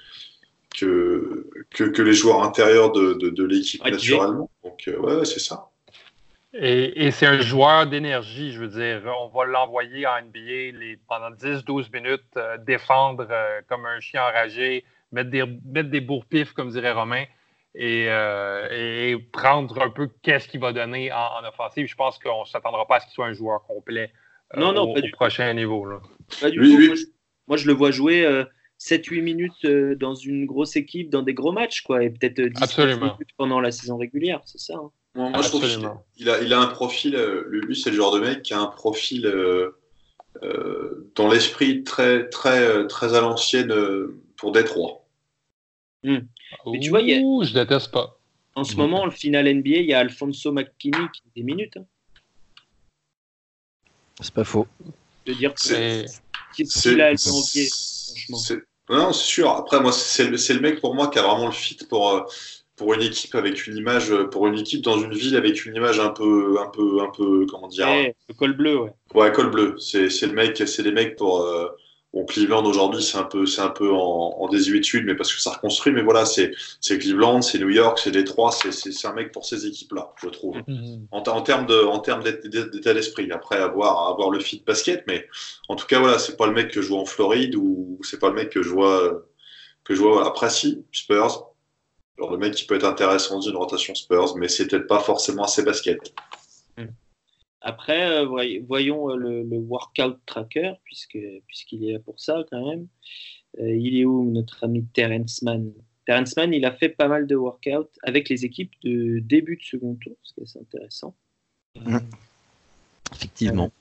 [0.75, 4.51] que, que, que, les joueurs intérieurs de, de, de l'équipe, ouais, naturellement.
[4.65, 5.69] Donc, euh, ouais, c'est ça.
[6.59, 9.01] Et, et c'est un joueur d'énergie, je veux dire.
[9.21, 14.23] On va l'envoyer en NBA les, pendant 10-12 minutes, euh, défendre euh, comme un chien
[14.23, 17.25] enragé, mettre des, mettre des bourre-pifs, comme dirait Romain,
[17.75, 21.87] et, euh, et prendre un peu qu'est-ce qu'il va donner en, en, offensive.
[21.87, 24.11] Je pense qu'on ne s'attendra pas à ce qu'il soit un joueur complet
[24.55, 25.85] non, non, au, pas au du prochain niveau.
[25.85, 25.99] Là.
[26.39, 26.77] Pas du oui, tout.
[26.77, 26.87] Oui.
[26.87, 27.05] Moi, je,
[27.47, 28.45] moi, je, le vois jouer
[28.79, 32.77] 7-8 minutes euh, dans une grosse équipe, dans des gros matchs, quoi, et peut-être 10
[32.97, 34.75] minutes pendant la saison régulière, c'est ça.
[34.75, 34.91] Hein.
[35.17, 35.67] Moi, moi je trouve
[36.15, 38.59] qu'il a, il a un profil, euh, lui, c'est le genre de mec qui a
[38.59, 39.71] un profil euh,
[40.43, 43.73] euh, dans l'esprit très, très, très à l'ancienne
[44.35, 45.07] pour Détroit.
[46.03, 46.19] Mmh.
[46.67, 47.17] Mais tu vois, y a...
[47.17, 48.19] je déteste pas.
[48.53, 48.77] En ce mmh.
[48.77, 51.77] moment, le final NBA, il y a Alfonso McKinney qui a des minutes.
[51.77, 51.85] Hein.
[54.21, 54.67] C'est pas faux.
[55.25, 56.05] De dire que
[56.53, 58.37] qu'il a envié, franchement.
[58.89, 59.49] Non, c'est sûr.
[59.49, 62.21] Après, moi, c'est le, le, mec pour moi qui a vraiment le fit pour, euh,
[62.77, 65.99] pour une équipe avec une image, pour une équipe dans une ville avec une image
[65.99, 67.87] un peu, un peu, un peu, comment dire.
[67.87, 68.91] Ouais, le col bleu, ouais.
[69.13, 69.75] Ouais, col bleu.
[69.79, 71.41] C'est le mec, c'est les mecs pour.
[71.41, 71.67] Euh,
[72.13, 73.97] Bon, Cleveland aujourd'hui, c'est un peu, c'est un peu en,
[74.39, 75.91] en, désuétude, mais parce que ça reconstruit.
[75.91, 79.33] Mais voilà, c'est, c'est Cleveland, c'est New York, c'est Détroit, c'est, c'est, c'est un mec
[79.33, 80.55] pour ces équipes-là, je trouve.
[80.57, 81.07] Mm-hmm.
[81.11, 83.29] En, en termes de, en termes d'état d'esprit.
[83.31, 85.27] Après, avoir, avoir le fit basket, mais
[85.67, 88.19] en tout cas, voilà, c'est pas le mec que je vois en Floride ou c'est
[88.19, 89.25] pas le mec que je vois,
[89.83, 90.25] que je vois.
[90.25, 91.51] Après, si, Spurs,
[92.17, 94.99] genre le mec qui peut être intéressant dans une rotation Spurs, mais c'est peut-être pas
[94.99, 96.13] forcément assez basket.
[96.77, 96.85] Mm.
[97.61, 102.65] Après, euh, voyons euh, le, le, workout tracker, puisque, puisqu'il est là pour ça quand
[102.65, 102.87] même.
[103.59, 105.73] Euh, il est où notre ami Terence Mann?
[106.05, 109.63] Terence Mann, il a fait pas mal de workouts avec les équipes de début de
[109.63, 111.15] second tour, ce qui est assez intéressant.
[111.75, 111.97] Mmh.
[113.13, 113.71] Effectivement.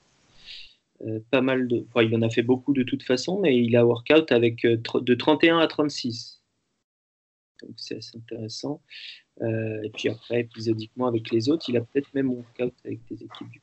[1.05, 1.85] Euh, pas mal de.
[1.87, 5.13] Enfin, il en a fait beaucoup de toute façon, mais il a workout avec de
[5.13, 6.36] 31 à 36.
[7.61, 8.81] Donc c'est assez intéressant.
[9.41, 13.23] Euh, et puis après, épisodiquement avec les autres, il a peut-être même workout avec des
[13.23, 13.61] équipes du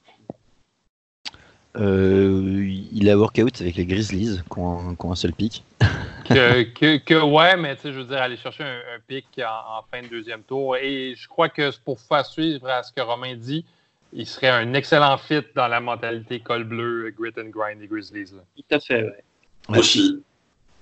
[1.77, 5.65] euh, il a workout avec les Grizzlies qui ont, un seul pic.
[6.29, 9.27] que, que, que, ouais, mais tu sais, je veux dire, aller chercher un, un pic
[9.39, 10.77] en, en, fin de deuxième tour.
[10.77, 13.65] Et je crois que pour faire suivre à ce que Romain dit,
[14.13, 18.33] il serait un excellent fit dans la mentalité col bleu, grit and grind des Grizzlies.
[18.33, 18.45] Là.
[18.57, 19.25] Tout à fait, ouais.
[19.71, 19.79] ouais.
[19.79, 20.23] Aussi.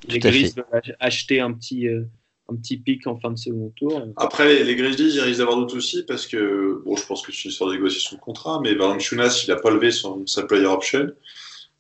[0.07, 1.89] Les Grizzlies veulent acheter un petit.
[1.89, 2.05] Euh,
[2.53, 4.03] un en fin de second tour.
[4.17, 7.45] Après, les, Grizzlies, ils risquent d'avoir d'autres aussi parce que, bon, je pense que c'est
[7.45, 11.11] une histoire de négociation de contrat, mais Valanciunas, il n'a pas levé sa player option.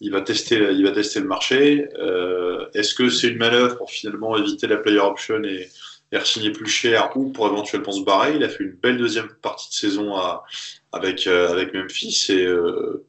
[0.00, 1.88] Il va tester, il va tester le marché.
[1.98, 5.68] Euh, Est-ce que c'est une manœuvre pour finalement éviter la player option et,
[6.10, 8.34] et signer plus cher ou pour éventuellement se barrer?
[8.34, 10.16] Il a fait une belle deuxième partie de saison
[10.92, 13.04] avec, euh, avec Memphis et euh,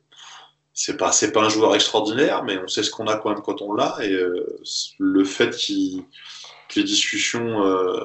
[0.74, 3.62] c'est pas, pas un joueur extraordinaire, mais on sait ce qu'on a quand même quand
[3.62, 4.58] on l'a et euh,
[4.98, 6.04] le fait qu'il
[6.76, 8.04] les discussions euh,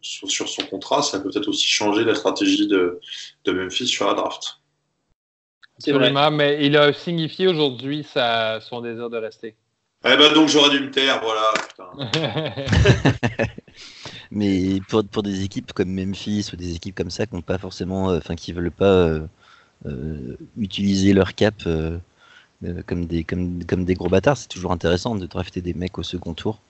[0.00, 3.00] sur, sur, son contrat, ça peut peut-être aussi changer la stratégie de,
[3.44, 4.58] de Memphis sur la draft.
[5.78, 9.56] Absolument, mais il a signifié aujourd'hui son désir de rester.
[10.04, 11.52] Eh ben donc j'aurais dû me taire, voilà.
[14.32, 18.10] mais pour, pour, des équipes comme Memphis ou des équipes comme ça qui pas forcément,
[18.10, 19.20] euh, qui veulent pas euh,
[19.86, 21.98] euh, utiliser leur cap euh,
[22.86, 26.02] comme des comme, comme des gros bâtards, c'est toujours intéressant de drafter des mecs au
[26.02, 26.60] second tour.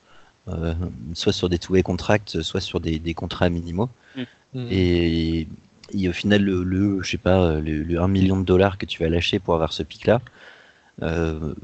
[0.49, 0.75] Euh,
[1.15, 3.89] soit sur des two-way contracts, soit sur des, des contrats minimaux.
[4.55, 4.67] Mmh.
[4.71, 5.47] Et,
[5.93, 8.87] et, au final, le, le, je sais pas, le, le, 1 million de dollars que
[8.87, 10.21] tu vas lâcher pour avoir ce pic-là,
[11.03, 11.55] euh,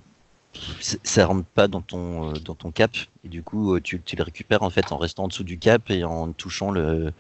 [0.80, 2.92] ça rentre pas dans ton, dans ton cap.
[3.24, 5.90] Et du coup, tu, tu, le récupères en fait en restant en dessous du cap
[5.90, 7.12] et en touchant le,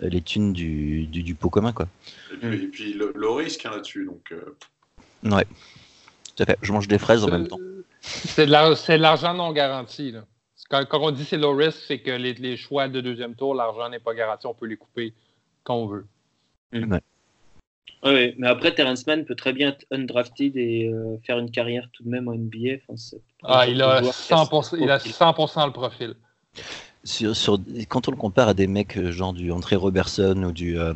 [0.00, 1.72] les thunes du, du, du pot commun.
[1.72, 1.88] Quoi.
[2.32, 4.06] Et puis, et puis le, le, risque hein, là-dessus.
[4.06, 5.30] Donc, euh...
[5.30, 5.46] Ouais,
[6.36, 6.58] tout à fait.
[6.62, 7.60] Je mange des fraises en même temps.
[8.00, 10.12] C'est de l'argent non garanti.
[10.12, 10.24] Là.
[10.68, 13.54] Quand, quand, on dit c'est low risk, c'est que les, les, choix de deuxième tour,
[13.54, 15.14] l'argent n'est pas garanti, on peut les couper
[15.62, 16.06] quand on veut.
[16.72, 16.92] Mmh.
[16.92, 17.00] Ouais.
[18.04, 21.88] Oui, mais après, Terrence Mann peut très bien être undrafted et euh, faire une carrière
[21.92, 22.82] tout de même en NBA.
[22.88, 26.14] Enfin, ah, il a, 100%, il a 100% le profil.
[27.04, 27.58] Sur, sur,
[27.88, 30.92] quand on le compare à des mecs euh, genre du André Robertson ou du euh,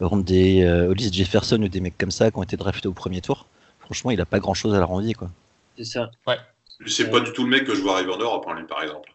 [0.00, 3.20] Rondé, euh, Hollis Jefferson ou des mecs comme ça qui ont été draftés au premier
[3.20, 3.46] tour,
[3.80, 5.14] franchement, il n'a pas grand chose à leur envier.
[5.14, 5.30] quoi.
[5.76, 6.10] C'est ça.
[6.26, 6.36] Ouais.
[6.86, 8.82] C'est pas du tout le mec que je vois arriver en Europe, hein, lui, par
[8.82, 9.10] exemple.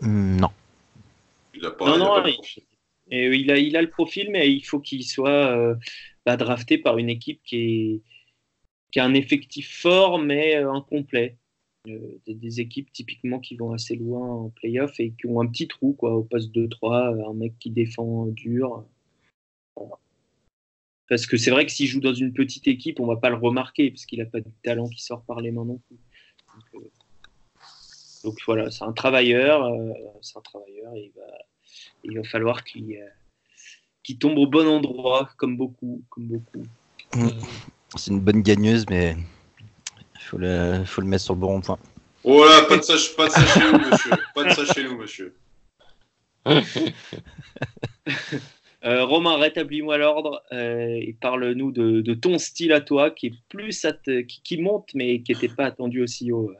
[0.00, 0.50] Mm, non.
[1.54, 2.30] Il a pas, non, il non, pas
[3.08, 5.74] et il, a, il a le profil, mais il faut qu'il soit euh,
[6.24, 8.02] bah, drafté par une équipe qui, est,
[8.90, 11.36] qui a un effectif fort, mais euh, incomplet.
[11.88, 15.46] Euh, des, des, équipes typiquement qui vont assez loin en playoff et qui ont un
[15.46, 18.84] petit trou quoi, au poste 2-3, un mec qui défend dur.
[21.08, 23.36] Parce que c'est vrai que s'il joue dans une petite équipe, on va pas le
[23.36, 25.96] remarquer, parce qu'il n'a pas de talent qui sort par les mains non plus.
[26.56, 26.88] Donc, euh,
[28.24, 29.92] donc voilà, c'est un travailleur, euh,
[30.22, 31.26] c'est un travailleur, et il va,
[32.04, 33.06] il va falloir qu'il euh,
[34.02, 36.64] qu tombe au bon endroit, comme beaucoup, comme beaucoup.
[37.14, 37.28] Mmh.
[37.96, 39.16] C'est une bonne gagneuse, mais
[40.14, 41.78] il faut le, faut le mettre sur le bon point.
[42.24, 44.10] Oh là, pas de ça, pas de ça chez nous, monsieur.
[44.34, 45.36] Pas de ça chez nous, monsieur.
[48.86, 53.84] Euh, Romain, rétablis-moi l'ordre euh, et parle-nous de, ton style à toi qui est plus
[54.44, 56.52] qui, monte mais qui n'était pas attendu aussi haut.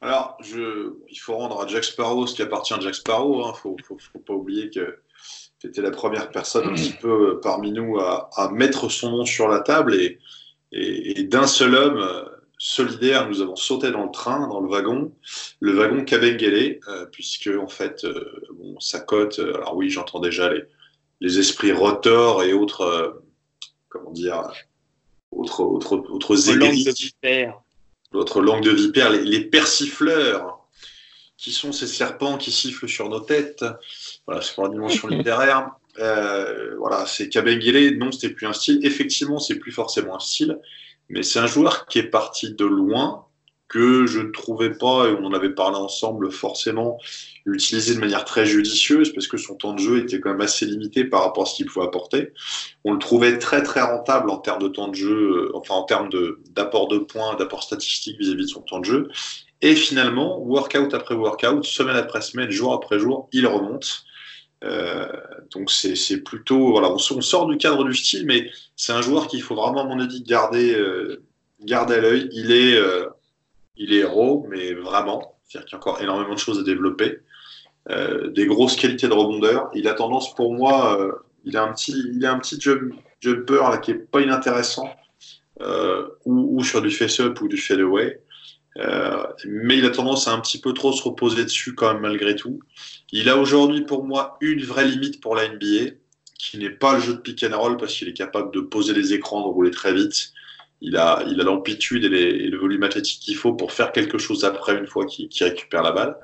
[0.00, 3.40] Alors, je, il faut rendre à Jack Sparrow ce qui appartient à Jack Sparrow.
[3.40, 3.74] Il hein.
[3.90, 4.98] ne faut, pas oublier que
[5.60, 9.48] tu étais la première personne un petit peu parmi nous à, mettre son nom sur
[9.48, 10.18] la table et,
[11.24, 12.26] d'un seul homme
[12.58, 15.12] solidaire, nous avons sauté dans le train, dans le wagon,
[15.60, 18.24] le wagon Kabengele, euh, puisque en fait, euh,
[18.80, 20.64] sa cote, alors oui, j'entends déjà les
[21.24, 23.10] les esprits rotors et autres, euh,
[23.88, 24.52] comment dire,
[25.30, 26.86] autres, autres, autres aigris.
[28.12, 30.60] l'autre langue de vipère, les, persifleurs,
[31.38, 33.64] qui sont ces serpents qui sifflent sur nos têtes.
[34.26, 35.70] Voilà, c'est pour la dimension littéraire.
[35.98, 38.80] Euh, voilà, c'est Kabengele, non, c'était plus un style.
[38.82, 40.60] Effectivement, c'est plus forcément un style,
[41.08, 43.24] mais c'est un joueur qui est parti de loin,
[43.74, 47.00] que je ne trouvais pas, et on en avait parlé ensemble, forcément
[47.44, 50.64] utilisé de manière très judicieuse, parce que son temps de jeu était quand même assez
[50.64, 52.32] limité par rapport à ce qu'il pouvait apporter.
[52.84, 55.82] On le trouvait très très rentable en termes de temps de jeu, euh, enfin en
[55.82, 56.08] termes
[56.50, 59.08] d'apport de, points, d'apport statistique vis-à-vis de son temps de jeu.
[59.60, 64.04] Et finalement, workout après workout, semaine après semaine, jour après jour, il remonte.
[64.62, 65.08] Euh,
[65.52, 69.42] donc c'est plutôt voilà, on, sort du cadre du style, mais c'est un joueur qu'il
[69.42, 71.24] faut vraiment, à mon avis, garder, euh,
[71.60, 72.28] garder à l'œil.
[72.32, 72.80] Il est
[73.76, 75.38] il est héros, mais vraiment.
[75.44, 77.20] C'est-à-dire qu'il y a encore énormément de choses à développer.
[77.90, 79.70] Euh, des grosses qualités de rebondeur.
[79.74, 81.12] Il a tendance, pour moi, euh,
[81.44, 84.88] il a un petit, il a un petit jumper qui est pas inintéressant,
[85.60, 88.20] euh, ou, sur du face-up ou du fade-away.
[89.46, 92.34] mais il a tendance à un petit peu trop se reposer dessus quand même malgré
[92.34, 92.60] tout.
[93.12, 95.92] Il a aujourd'hui pour moi une vraie limite pour la NBA,
[96.38, 98.94] qui n'est pas le jeu de pick and roll parce qu'il est capable de poser
[98.94, 100.32] les écrans, de rouler très vite
[100.84, 104.44] il a il a l'amplitude et, le volume athlétique qu'il faut pour faire quelque chose
[104.44, 106.16] après une fois qu'il récupère la balle.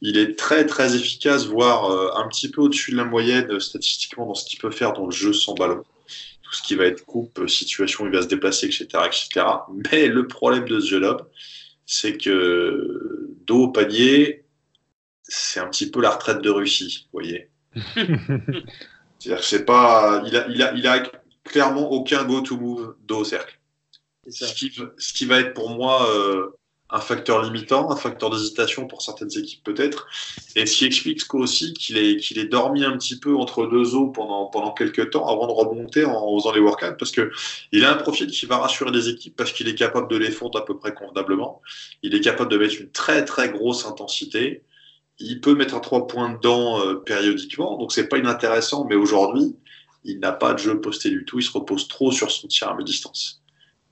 [0.00, 3.60] Il est très très efficace, voire euh, un petit peu au-dessus de la moyenne euh,
[3.60, 5.84] statistiquement dans ce qu'il peut faire dans le jeu sans ballon.
[6.42, 9.46] Tout ce qui va être coupe, euh, situation, il va se déplacer, etc., etc.
[9.92, 11.22] Mais le problème de ce jeune homme,
[11.86, 14.44] c'est que dos au panier,
[15.22, 17.48] c'est un petit peu la retraite de Russie, vous voyez.
[19.18, 21.02] C'est-à-dire c'est pas, il a, il a, il a
[21.44, 23.61] clairement aucun go-to move dos au cercle.
[24.28, 26.50] Ce qui, va être pour moi euh,
[26.92, 30.06] un facteur limitant, un facteur d'hésitation pour certaines équipes peut-être,
[30.54, 33.94] et ce qui explique aussi qu'il est, qu'il est dormi un petit peu entre deux
[33.94, 37.32] eaux pendant, quelques temps avant de remonter en, faisant les workouts, parce que
[37.72, 40.30] il a un profil qui va rassurer les équipes parce qu'il est capable de les
[40.30, 41.60] fondre à peu près convenablement,
[42.02, 44.62] il est capable de mettre une très très grosse intensité,
[45.18, 49.56] il peut mettre un trois points dedans euh, périodiquement, donc c'est pas inintéressant, mais aujourd'hui,
[50.04, 52.68] il n'a pas de jeu posté du tout, il se repose trop sur son tir
[52.68, 53.41] à mi-distance.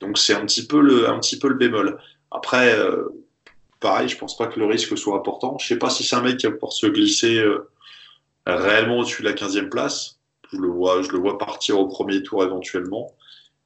[0.00, 1.98] Donc c'est un petit peu le, un petit peu le bémol.
[2.30, 3.08] Après, euh,
[3.80, 5.58] pareil, je pense pas que le risque soit important.
[5.58, 7.70] Je sais pas si c'est un mec qui va pouvoir se glisser euh,
[8.46, 10.18] réellement au-dessus de la 15e place.
[10.52, 13.14] Je le vois, je le vois partir au premier tour éventuellement.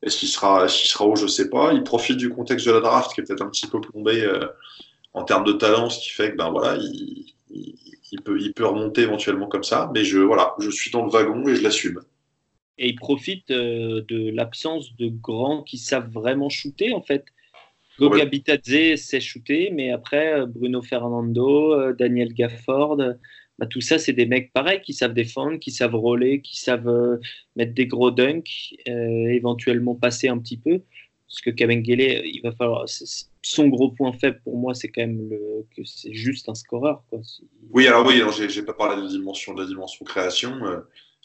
[0.02, 1.72] Est-ce qu'il sera, est sera haut, je sais pas.
[1.72, 4.46] Il profite du contexte de la draft qui est peut-être un petit peu plombé euh,
[5.14, 8.66] en termes de talent, ce qui fait que ben voilà, il, il, peut, il peut
[8.66, 9.90] remonter éventuellement comme ça.
[9.94, 12.00] Mais je, voilà, je suis dans le wagon et je l'assume
[12.78, 17.24] et il profite euh, de l'absence de grands qui savent vraiment shooter en fait.
[17.98, 18.26] Goga
[18.96, 22.96] sait shooter, mais après euh, Bruno Fernando, euh, Daniel Gafford,
[23.58, 27.20] bah, tout ça c'est des mecs pareils qui savent défendre, qui savent roller, qui savent
[27.54, 30.82] mettre des gros dunks, éventuellement passer un petit peu.
[31.28, 32.84] Parce que Kabengele, il va falloir.
[33.42, 37.02] Son gros point faible pour moi, c'est quand même le, que c'est juste un scoreur.
[37.10, 37.20] Quoi.
[37.70, 40.52] Oui, alors oui, j'ai pas parlé de la dimension, de la dimension création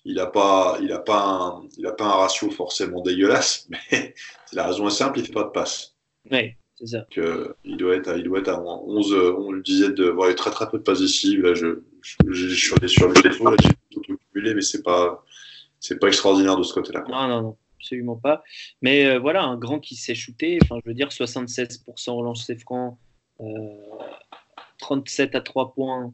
[0.05, 4.13] il n'a pas, il a pas, un, il a pas un ratio forcément dégueulasse, mais
[4.53, 5.95] la raison est simple, il ne fait pas de passe.
[6.31, 7.05] Oui, c'est ça.
[7.11, 10.51] Que, il, doit être, il doit être à 11, on le disait, de, voir très
[10.51, 11.37] très peu de passes ici.
[11.37, 15.23] Là, je, je, je, suis sur le défaut, là, j'ai tout cumulé, mais c'est pas,
[15.79, 17.03] c'est pas extraordinaire de ce côté-là.
[17.09, 18.43] Non, non, non, absolument pas.
[18.81, 22.55] Mais euh, voilà, un grand qui sait shooter, enfin, je veux dire, 76% au lancer
[22.55, 22.99] franc,
[23.41, 23.45] euh,
[24.79, 26.13] 37 à 3 points,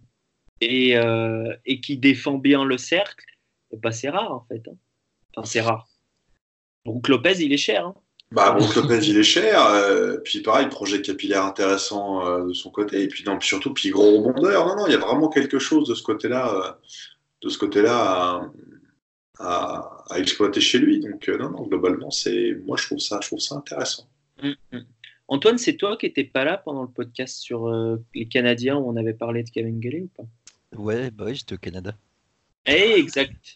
[0.62, 3.26] et, euh, et qui défend bien le cercle
[3.74, 4.68] bah, c'est rare en fait.
[4.68, 4.78] Hein.
[5.36, 5.88] Enfin, c'est rare.
[6.86, 7.88] Brook Lopez, il est cher.
[7.88, 7.95] Hein.
[8.32, 9.66] Bah, Brook Lopez, il est cher.
[9.66, 13.03] Euh, puis pareil, projet capillaire intéressant euh, de son côté.
[13.03, 14.68] Et puis non, surtout, puis gros rebondeur.
[14.68, 16.72] Non, non, il y a vraiment quelque chose de ce côté-là, euh,
[17.43, 18.51] de ce côté-là
[19.39, 20.99] à, à, exploiter chez lui.
[20.99, 24.07] Donc non, non, globalement, c'est, moi, je trouve ça, je trouve ça intéressant.
[24.41, 24.86] Hum, hum.
[25.28, 27.68] Antoine, c'est toi qui n'étais pas là pendant le podcast sur
[28.13, 30.26] les Canadiens où on avait parlé de Kevin Galley ou pas?
[30.78, 31.95] Ouais, bah oui, j'étais au Canada.
[32.66, 33.55] Eh, exact.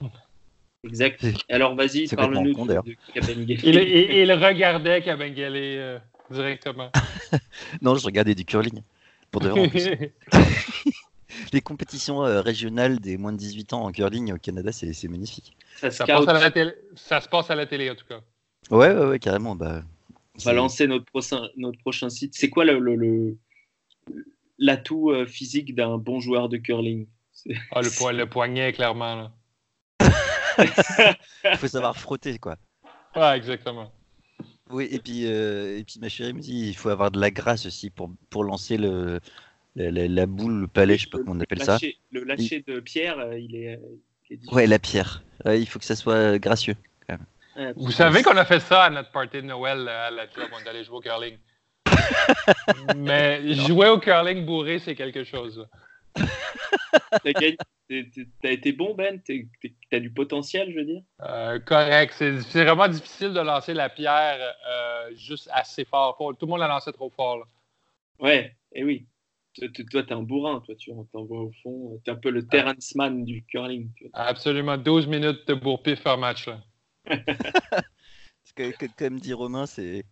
[0.84, 1.26] Exact.
[1.49, 2.95] Alors vas-y, parle-nous de, de
[3.47, 5.99] il, il, regardait Kabengele euh,
[6.32, 6.89] directement.
[7.82, 8.82] non, je regardais du curling.
[9.32, 9.49] Pour de
[11.53, 15.55] Les compétitions euh, régionales des moins de 18 ans en curling au Canada, c'est magnifique.
[15.78, 18.22] Ça, ça, passe à la télé, ça se passe à la télé en tout cas.
[18.72, 19.55] Ouais, ouais, ouais carrément.
[19.55, 19.84] Bah,
[20.38, 22.34] On va lancer notre prochain, notre prochain site.
[22.36, 23.38] C'est quoi l'atout
[25.10, 27.07] le, le, euh, physique d'un bon joueur de curling?
[27.72, 29.32] Ah, le, le poignet, clairement.
[30.58, 30.68] Il
[31.58, 32.58] faut savoir frotter, quoi.
[33.16, 33.92] Ouais, exactement.
[34.70, 37.32] Oui, et puis, euh, et puis ma chérie me dit il faut avoir de la
[37.32, 39.20] grâce aussi pour, pour lancer le,
[39.76, 41.80] la, boule, le palais, je sais pas comment on appelle ça.
[42.12, 43.80] Le lâcher de pierre, euh, il est.
[44.52, 45.24] ouais, la pierre.
[45.46, 46.76] il faut que ça soit gracieux.
[47.76, 50.60] Vous savez qu'on a fait ça à notre party de Noël à la club, on
[50.60, 51.38] est allé jouer au curling.
[52.96, 55.68] Mais jouer au curling bourré, c'est quelque chose.
[58.41, 59.22] T'as été bon, Ben?
[59.89, 61.01] T'as du potentiel, je veux dire?
[61.22, 62.14] Euh, Correct.
[62.14, 66.16] C'est vraiment difficile de lancer la pierre euh, juste assez fort.
[66.18, 67.38] Tout le monde l'a lancé trop fort.
[67.38, 67.45] Là.
[68.20, 69.07] Ouais, et oui.
[69.55, 71.99] Toi, t'es un bourrin, toi, tu t'envoies au fond.
[72.05, 73.89] T'es un peu le Terrence Mann du curling.
[74.14, 74.78] Absolument.
[74.78, 76.47] 12 minutes de bourre-pif par match.
[76.47, 76.62] Là.
[78.55, 80.05] que, comme dit Romain, c'est.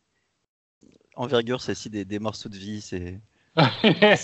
[1.16, 2.82] Envergure, c'est aussi des, des morceaux de vie.
[2.82, 3.20] C'est.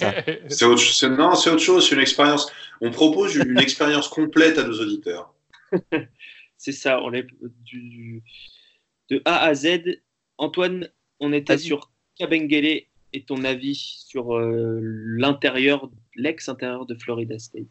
[0.49, 2.51] c'est autre, non, c'est autre chose, c'est une expérience.
[2.81, 5.33] On propose une expérience complète à nos auditeurs.
[6.57, 7.25] c'est ça, on est
[7.63, 8.23] du,
[9.09, 9.99] de A à Z.
[10.37, 17.67] Antoine, on était sur Kabengele et ton avis sur euh, l'intérieur, l'ex-intérieur de Florida State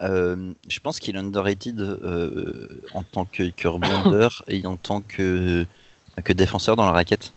[0.00, 5.64] euh, je pense qu'il est underrated euh, en tant que, que et en tant que,
[6.24, 7.32] que défenseur dans la raquette.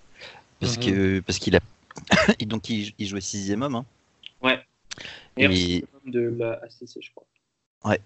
[0.60, 0.84] Parce mhm.
[0.84, 1.60] que parce qu'il a
[2.40, 3.76] et donc il, jouait sixième homme.
[3.76, 3.86] Hein.
[4.42, 4.60] Ouais.
[5.38, 7.26] Et, de la ACC, je crois.
[7.84, 8.00] Ouais.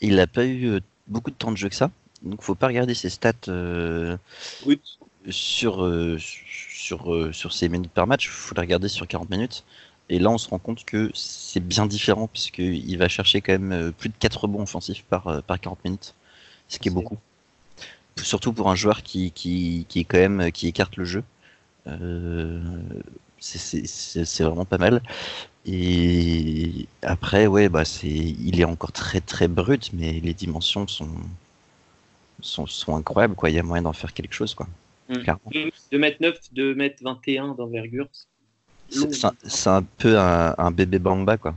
[0.00, 1.90] Il n'a pas eu beaucoup de temps de jeu que ça.
[2.22, 3.32] Donc faut pas regarder ses stats
[5.30, 8.26] sur, sur, sur ses minutes par match.
[8.26, 9.64] Il faut les regarder sur 40 minutes.
[10.08, 13.72] Et là, on se rend compte que c'est bien différent puisqu'il va chercher quand même
[13.72, 16.14] euh, plus de 4 rebonds offensifs par, euh, par 40 minutes,
[16.68, 17.18] ce qui est, beaucoup.
[18.22, 21.24] Surtout pour un joueur qui, qui, qui est quand même qui écarte le jeu.
[21.86, 22.60] Euh,
[23.38, 25.02] c'est vraiment pas mal.
[25.66, 31.08] Et après, ouais, bah c'est, il est encore très très brut, mais les dimensions sont
[32.40, 33.34] sont, sont incroyables.
[33.34, 33.50] Quoi.
[33.50, 34.66] Il y a moyen d'en faire quelque chose, quoi.
[35.08, 38.08] 2 m 9, 2 m 21 d'envergure,
[38.88, 41.54] c'est un peu un, bébé Bamba, quoi.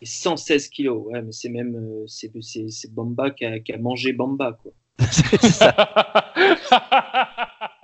[0.00, 2.32] Et 116 kilos, ouais, mais c'est même euh, c'est
[2.90, 4.72] Bamba qui a, qui a, mangé Bamba, quoi.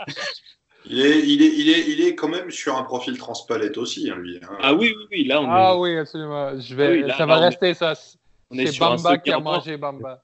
[0.88, 4.10] il, est, il, est, il, est, il est quand même sur un profil transpalette aussi,
[4.10, 4.38] hein, lui.
[4.42, 4.56] Hein.
[4.60, 6.58] Ah oui, oui, oui, là on Ah oui, absolument.
[6.58, 7.94] Je vais, ah ça va rester, ça.
[7.94, 10.22] C'est Bamba qui a mangé Bamba.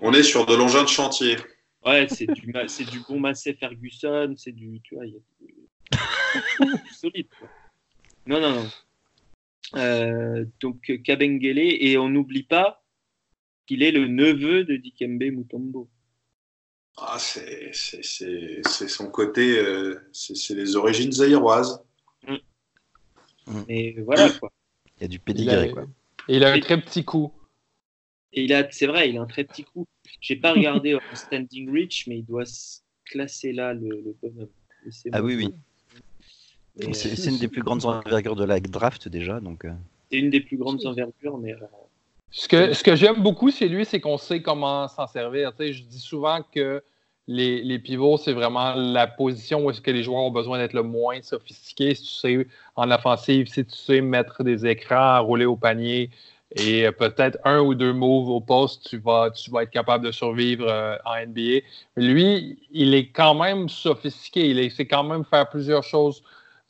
[0.00, 1.36] on est sur de l'engin de chantier.
[1.84, 2.52] Ouais, c'est du,
[2.90, 7.28] du bon Massé Ferguson, c'est du, tu vois, il y a solide.
[7.38, 7.48] Quoi.
[8.26, 8.68] Non, non, non.
[9.76, 12.82] Euh, donc Kabengele, et on n'oublie pas
[13.66, 15.88] qu'il est le neveu de Dikembe Mutombo.
[16.96, 17.72] Ah, c'est
[18.62, 21.82] son côté, euh, c'est les origines zaïroises.
[23.46, 23.62] Mm.
[23.68, 24.52] Et voilà quoi.
[24.96, 25.86] Il y a du pédigré quoi.
[26.28, 27.32] Et il a un très petit coup.
[28.32, 29.86] Et il a, c'est vrai, il a un très petit coup.
[30.20, 34.48] J'ai pas regardé en standing reach, mais il doit se classer là le, le bonhomme.
[35.12, 35.52] Ah oui, oui.
[36.92, 39.40] C'est une des plus grandes envergures de la draft déjà.
[39.40, 39.64] donc.
[39.64, 39.72] Euh.
[40.10, 41.54] C'est une des plus grandes envergures, mais.
[41.54, 41.66] Euh,
[42.36, 45.52] ce que, j'aime beaucoup, c'est lui, c'est qu'on sait comment s'en servir.
[45.56, 46.82] je dis souvent que
[47.28, 50.82] les, pivots, c'est vraiment la position où est-ce que les joueurs ont besoin d'être le
[50.82, 51.94] moins sophistiqués.
[51.94, 56.10] Si tu sais, en offensive, si tu sais mettre des écrans, rouler au panier
[56.56, 59.30] et peut-être un ou deux moves au poste, tu vas,
[59.62, 61.60] être capable de survivre euh, en NBA.
[61.96, 64.48] Lui, il est quand même sophistiqué.
[64.50, 66.22] Il sait quand même faire plusieurs choses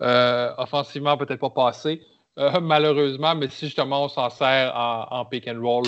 [0.03, 2.03] euh, offensivement, peut-être pas passé,
[2.39, 5.87] euh, malheureusement, mais si justement on s'en sert en, pick and roll,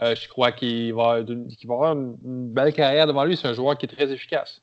[0.00, 1.22] euh, je crois qu'il va,
[1.64, 2.16] avoir une,
[2.52, 3.36] belle carrière devant lui.
[3.36, 4.62] C'est un joueur qui est très efficace.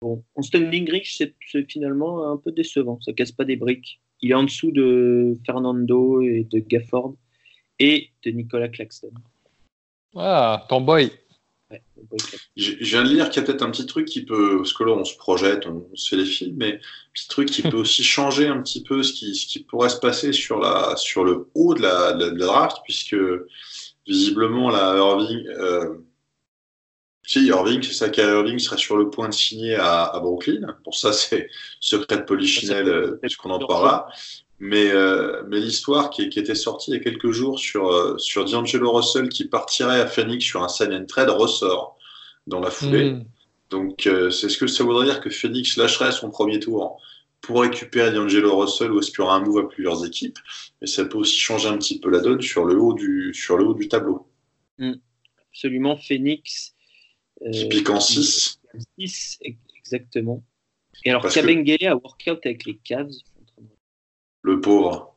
[0.00, 1.34] Bon, en standing rich, c'est
[1.68, 2.98] finalement un peu décevant.
[3.00, 4.00] Ça casse pas des briques.
[4.20, 7.14] Il est en dessous de Fernando et de Gafford
[7.78, 9.12] et de Nicolas Claxton.
[10.16, 11.10] Ah, ton boy.
[12.56, 14.84] Je viens de lire qu'il y a peut-être un petit truc qui peut, parce que
[14.84, 17.76] là on se projette, on, se fait les films, mais un petit truc qui peut
[17.76, 21.24] aussi changer un petit peu ce qui, ce qui pourrait se passer sur, la, sur
[21.24, 23.16] le haut de la, de la draft, puisque
[24.06, 25.94] visiblement la Irving, euh,
[27.24, 30.76] si Irving, c'est ça qu'à Irving serait sur le point de signer à, à Brooklyn.
[30.84, 31.48] Pour ça, c'est
[31.80, 34.08] secret de polichinelle, euh, puisqu'on en parlera.
[34.64, 38.16] Mais, euh, mais l'histoire qui, qui, était sortie il y a quelques jours sur, euh,
[38.18, 41.98] sur D'Angelo Russell qui partirait à Phoenix sur un sign and trade ressort
[42.46, 43.10] dans la foulée.
[43.10, 43.24] Hmm.
[43.70, 47.02] Donc, euh, c'est ce que ça voudrait dire que Phoenix lâcherait son premier tour
[47.40, 50.38] pour récupérer D'Angelo Russell ou est-ce qu'il y aura un move à plusieurs équipes.
[50.80, 53.56] Mais ça peut aussi changer un petit peu la donne sur le haut du, sur
[53.56, 54.28] le haut du tableau.
[54.78, 54.94] Hmm.
[55.50, 56.72] Absolument, Phoenix.
[57.52, 58.60] qui pique en 6.
[58.96, 59.40] 6,
[59.76, 60.44] exactement.
[61.04, 63.10] Et alors, Kabengele a workout avec les Cavs
[64.42, 65.12] le pauvre.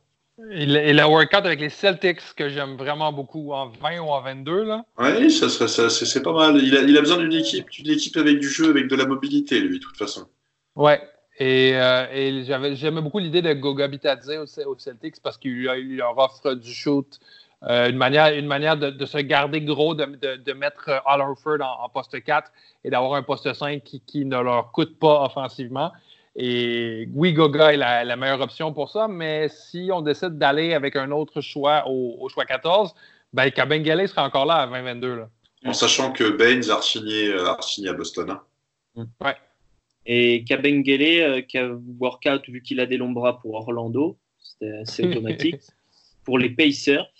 [0.50, 4.64] Il, a workout avec les Celtics, que j'aime vraiment beaucoup, en 20 ou en 22.
[4.64, 4.84] Là.
[4.98, 6.58] Oui, ça serait, ça, c'est, pas mal.
[6.62, 9.06] Il a, il a besoin d'une équipe, d'une équipe avec du jeu, avec de la
[9.06, 10.26] mobilité, lui, de toute façon.
[10.74, 11.00] Ouais.
[11.38, 15.64] Et, euh, et j'avais, j'aimais beaucoup l'idée de Goga Bitadze aux, Celtics parce qu'il
[15.96, 17.18] leur offre du shoot,
[17.62, 21.88] euh, une manière, une manière de, se garder gros, de, de, mettre Al Horford en,
[21.88, 22.50] poste 4
[22.84, 25.92] et d'avoir un poste 5 qui, qui, ne leur coûte pas offensivement.
[26.38, 30.94] Et oui, Goga est la, meilleure option pour ça, mais si on décide d'aller avec
[30.94, 32.94] un autre choix au, choix 14,
[33.32, 35.24] ben Kabengele sera encore là à 2022.
[35.64, 37.32] En sachant que Baines a signé,
[37.88, 38.30] à Boston.
[38.30, 38.42] Hein.
[38.94, 39.24] Mm.
[39.24, 39.36] Ouais.
[40.04, 41.68] Et Kabengele, euh, qui a
[41.98, 45.62] workout vu qu'il a des longs bras pour Orlando, c'était assez automatique.
[46.22, 47.10] pour les Pacers,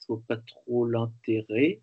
[0.00, 1.80] je vois pas trop l'intérêt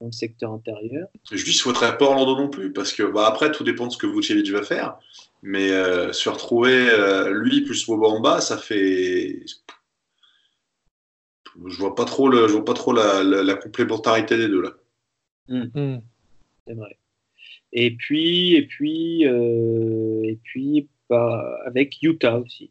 [0.00, 1.08] dans le secteur intérieur.
[1.30, 3.98] Je ne souhaiterais pas Orlando non plus, parce que bah, après, tout dépend de ce
[3.98, 4.98] que Vucevic va faire.
[5.42, 9.40] Mais euh, se retrouver euh, lui plus Wobamba, ça fait.
[11.66, 14.72] Je vois pas trop, le, je vois pas trop la, complémentarité des deux là.
[15.48, 15.64] Hmm.
[15.74, 16.00] Hmm.
[16.66, 16.96] C'est vrai.
[17.72, 22.70] Et puis, et puis, euh, et puis, bah, avec Utah aussi.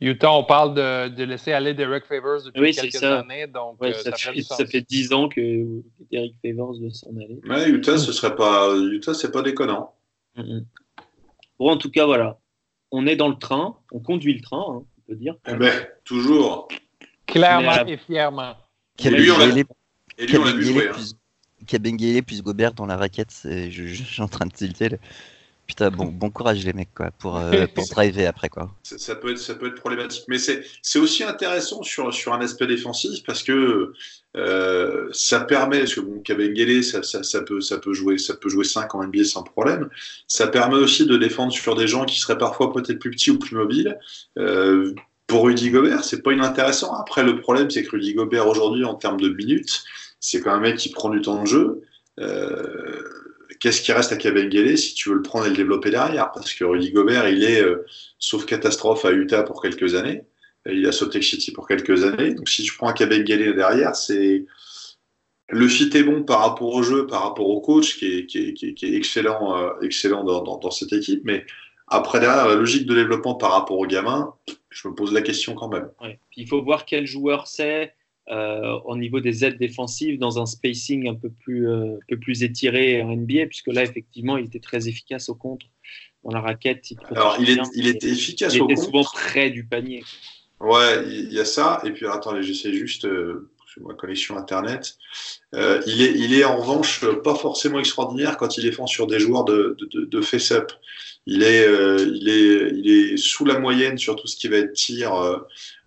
[0.00, 3.46] Utah, on parle de, laisser aller Derek Favors depuis quelques années.
[3.46, 7.38] Donc, euh, ça, fait, ça, fait, 10 ans que Derek Favors veut s'en aller.
[7.46, 8.74] Ouais, Utah, ce serait pas.
[8.76, 9.94] Utah, c'est pas déconnant.
[11.58, 12.38] Bon, en tout cas, voilà.
[12.90, 15.36] On est dans le train, on conduit le train, hein, on peut dire.
[15.46, 16.68] Eh ben, toujours.
[17.26, 18.56] Clairement et fièrement.
[19.04, 19.46] Et lui, on l'a
[20.52, 20.88] vu jouer.
[20.88, 20.96] Hein.
[21.66, 24.96] Kabengele plus Gobert dans la raquette, je, je, suis en train de tilter.
[25.70, 28.48] Putain, bon, bon courage les mecs quoi, pour, euh, pour driver après.
[28.48, 28.74] Quoi.
[28.82, 30.24] Ça, peut être, ça peut être problématique.
[30.26, 33.92] Mais c'est aussi intéressant sur, sur un aspect défensif parce que
[34.36, 38.34] euh, ça permet, parce que bon, Kabengele, ça, ça, ça, peut, ça, peut jouer, ça
[38.34, 39.88] peut jouer 5 en NBA sans problème.
[40.26, 43.38] Ça permet aussi de défendre sur des gens qui seraient parfois peut-être plus petits ou
[43.38, 43.96] plus mobiles.
[44.38, 44.92] Euh,
[45.28, 46.92] pour Rudy Gobert, c'est pas inintéressant.
[46.94, 49.84] Après, le problème, c'est que Rudy Gobert aujourd'hui, en termes de minutes,
[50.18, 51.82] c'est quand même un mec qui prend du temps de jeu.
[52.18, 53.19] Euh,
[53.60, 56.32] qu'est-ce qui reste à Kabengele si tu veux le prendre et le développer derrière?
[56.32, 57.86] Parce que Rudy Gobert, il est, euh,
[58.18, 60.22] sauf catastrophe, à Utah pour quelques années.
[60.66, 62.34] Il a sauté City pour quelques années.
[62.34, 64.44] Donc si tu prends un Kabengele derrière, c'est
[65.50, 69.56] le fit est bon par rapport au jeu, par rapport au coach, qui est, excellent,
[69.58, 71.22] euh, excellent dans, cette équipe.
[71.24, 71.44] Mais
[71.88, 74.32] après, derrière, la logique de développement par rapport au gamin,
[74.70, 75.90] je me pose la question quand même.
[76.36, 77.94] Il faut voir quel joueur c'est.
[78.30, 82.44] Euh, au niveau des aides défensives dans un spacing un peu plus, euh, peu plus
[82.44, 85.66] étiré en NBA, puisque là, effectivement, il était très efficace au contre.
[86.22, 89.64] Dans la raquette, il, Alors, il, est, il était efficace il était souvent près du
[89.64, 90.04] panier.
[90.60, 91.80] Ouais, il y a ça.
[91.84, 94.96] Et puis, attendez, j'essaie juste, euh, sur ma connexion Internet.
[95.56, 99.18] Euh, il, est, il est en revanche pas forcément extraordinaire quand il défend sur des
[99.18, 100.70] joueurs de, de, de face-up.
[101.26, 104.72] Il est, il, est, il est sous la moyenne sur tout ce qui va être
[104.72, 105.12] tir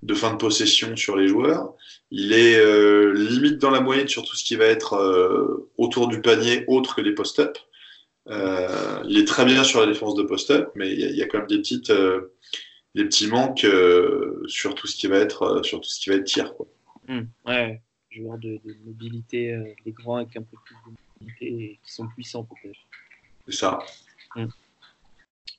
[0.01, 1.73] de fin de possession sur les joueurs.
[2.15, 6.07] Il est euh, limite dans la moyenne sur tout ce qui va être euh, autour
[6.07, 7.57] du panier autre que des post-up.
[8.27, 11.39] Euh, il est très bien sur la défense de post-up, mais il y, a quand
[11.39, 11.91] même des petites,
[12.93, 13.65] des petits manques
[14.45, 16.53] sur tout ce qui va être, sur tout ce qui va être tir.
[16.53, 16.67] Quoi.
[17.07, 21.91] Mmh, ouais, joueurs de, mobilité, des grands avec un peu plus de mobilité et qui
[21.91, 22.79] sont puissants peut-être.
[23.47, 23.79] C'est ça.
[24.35, 24.45] Mmh.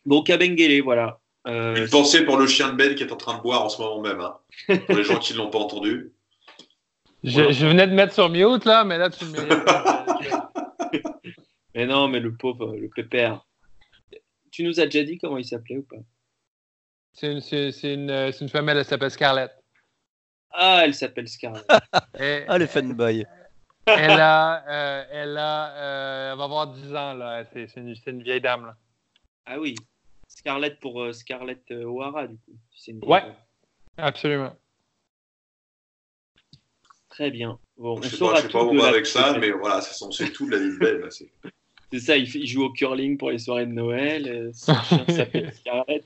[0.06, 1.18] Bon, Kabengele, voilà.
[1.46, 3.82] Une pensée pour le chien de Ben qui est en train de boire en ce
[3.82, 4.20] moment même.
[4.20, 4.36] Hein.
[4.86, 6.12] pour les gens qui ne l'ont pas entendu.
[7.24, 9.38] Je, venais de mettre sur mute, là, mais là, tu me
[11.74, 13.46] Mais non, mais le pauvre, le pépère.
[14.50, 15.96] Tu nous as déjà dit comment il s'appelait ou pas?
[17.14, 17.40] C'est une,
[17.82, 18.10] une,
[18.40, 19.50] une, femelle, elle s'appelle Scarlett.
[20.50, 21.64] Ah, elle s'appelle Scarlett.
[22.48, 23.24] ah, le fanboy.
[23.86, 27.44] Elle a, euh, elle a, euh, elle va avoir 10 ans, là.
[27.52, 28.76] C'est une, une, vieille dame, là.
[29.46, 29.74] Ah oui.
[30.28, 32.52] Scarlett pour euh, Scarlett O'Hara, du coup.
[33.06, 33.22] ouais,
[33.96, 34.54] absolument.
[37.14, 37.60] Très bien.
[37.76, 40.32] Bon, je ne sais pas, sais pas où on va avec ça, mais voilà, c'est
[40.32, 41.08] tout de la vie de Ben.
[41.92, 44.26] C'est ça, il, joue au curling pour les soirées de Noël.
[44.28, 46.04] Euh, son chien s'appelle Scarlett.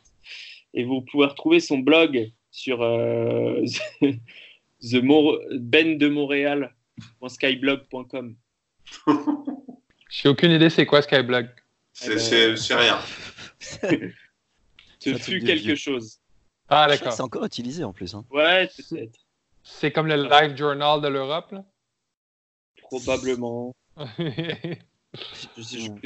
[0.74, 3.64] Et vous pouvez retrouver son blog sur euh,
[4.82, 5.00] The
[5.52, 6.74] Ben de Montréal,
[7.26, 8.36] skyblog.com.
[10.11, 11.48] J'ai aucune idée c'est quoi Skyblog?
[11.94, 12.98] C'est rien.
[14.98, 16.20] Ce fut quelque chose.
[16.68, 17.14] Ah d'accord.
[17.14, 18.14] C'est encore utilisé en plus.
[18.14, 18.26] Hein.
[18.30, 19.18] Ouais, peut-être.
[19.62, 21.64] C'est comme le Live Journal de l'Europe, là?
[22.82, 23.74] Probablement.
[24.18, 25.90] je, sais, je,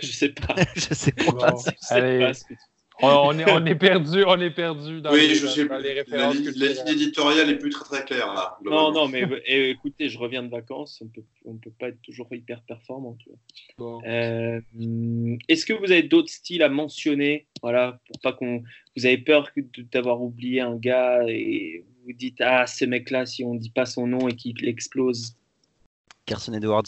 [0.00, 0.54] je, sais pas.
[0.74, 1.54] je sais pas.
[1.60, 2.60] je sais pas ce que tu
[3.02, 5.92] on, est, on est perdu, on est perdu dans, oui, les, je sais, dans les
[5.92, 6.36] références.
[6.56, 8.56] La, ligne éditoriale est plus très très claire là.
[8.64, 12.28] Non, non, mais écoutez, je reviens de vacances, on peut, ne peut pas être toujours
[12.32, 13.16] hyper performant.
[13.78, 14.00] Bon.
[14.06, 14.60] Euh,
[15.48, 18.62] Est-ce que vous avez d'autres styles à mentionner, voilà, pour pas qu'on,
[18.96, 19.50] vous avez peur
[19.92, 24.06] d'avoir oublié un gars et vous dites ah ce mec-là, si on dit pas son
[24.06, 25.34] nom et qu'il explose.
[26.26, 26.84] Carson Edwards.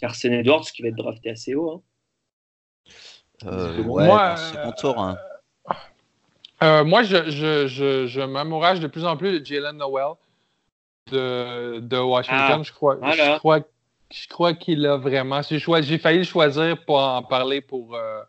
[0.00, 1.70] Carson Edwards qui va être drafté assez haut.
[1.72, 1.82] Hein.
[3.46, 4.98] Euh, moi, second tour.
[4.98, 5.18] Hein.
[6.62, 10.14] Euh, moi, je, je, je, je m'amourage de plus en plus de Jalen Noel
[11.10, 12.60] de, de Washington.
[12.60, 13.60] Ah, je crois, je crois,
[14.10, 15.40] je crois qu'il a vraiment.
[15.42, 18.20] J'ai failli le choisir pour en parler pour, euh,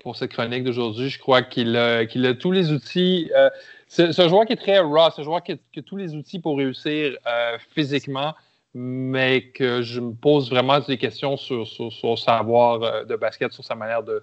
[0.00, 1.08] pour cette chronique d'aujourd'hui.
[1.08, 3.30] Je crois qu'il a, a, tous les outils.
[3.36, 3.48] Euh,
[3.88, 6.38] c'est un joueur qui est très raw, c'est un joueur qui a, tous les outils
[6.38, 8.34] pour réussir euh, physiquement,
[8.74, 13.64] mais que je me pose vraiment des questions sur, son savoir euh, de basket, sur
[13.64, 14.22] sa manière de,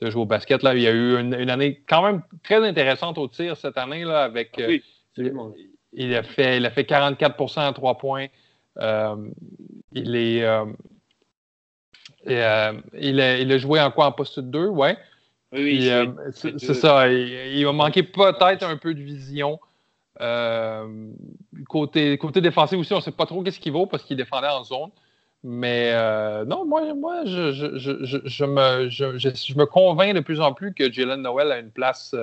[0.00, 0.64] jouer au basket.
[0.64, 4.04] Là, il y a eu une, année quand même très intéressante au tir cette année
[4.04, 4.60] là, avec.
[4.60, 4.72] Ah
[5.94, 8.26] il, a fait, il a fait 44% à trois points.
[9.92, 10.44] il est
[12.28, 14.06] euh, il, a, joué en quoi?
[14.06, 14.96] En poste 2, ouais.
[15.52, 17.10] Oui, euh, c'est ça.
[17.12, 19.60] Il, va manquer peut-être un peu de vision.
[20.20, 21.10] Euh,
[21.68, 24.48] côté, côté défensif aussi, on ne sait pas trop qu'est-ce qu'il vaut parce qu'il défendait
[24.48, 24.90] en zone.
[25.44, 25.92] Mais
[26.46, 31.20] non, moi, moi je, je, me, je, me convainc de plus en plus que Jalen
[31.20, 32.14] Noel a une place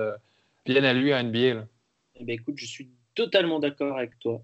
[0.66, 1.66] bien à lui à NBA.
[2.20, 4.42] Eh ben, écoute, je suis totalement d'accord avec toi.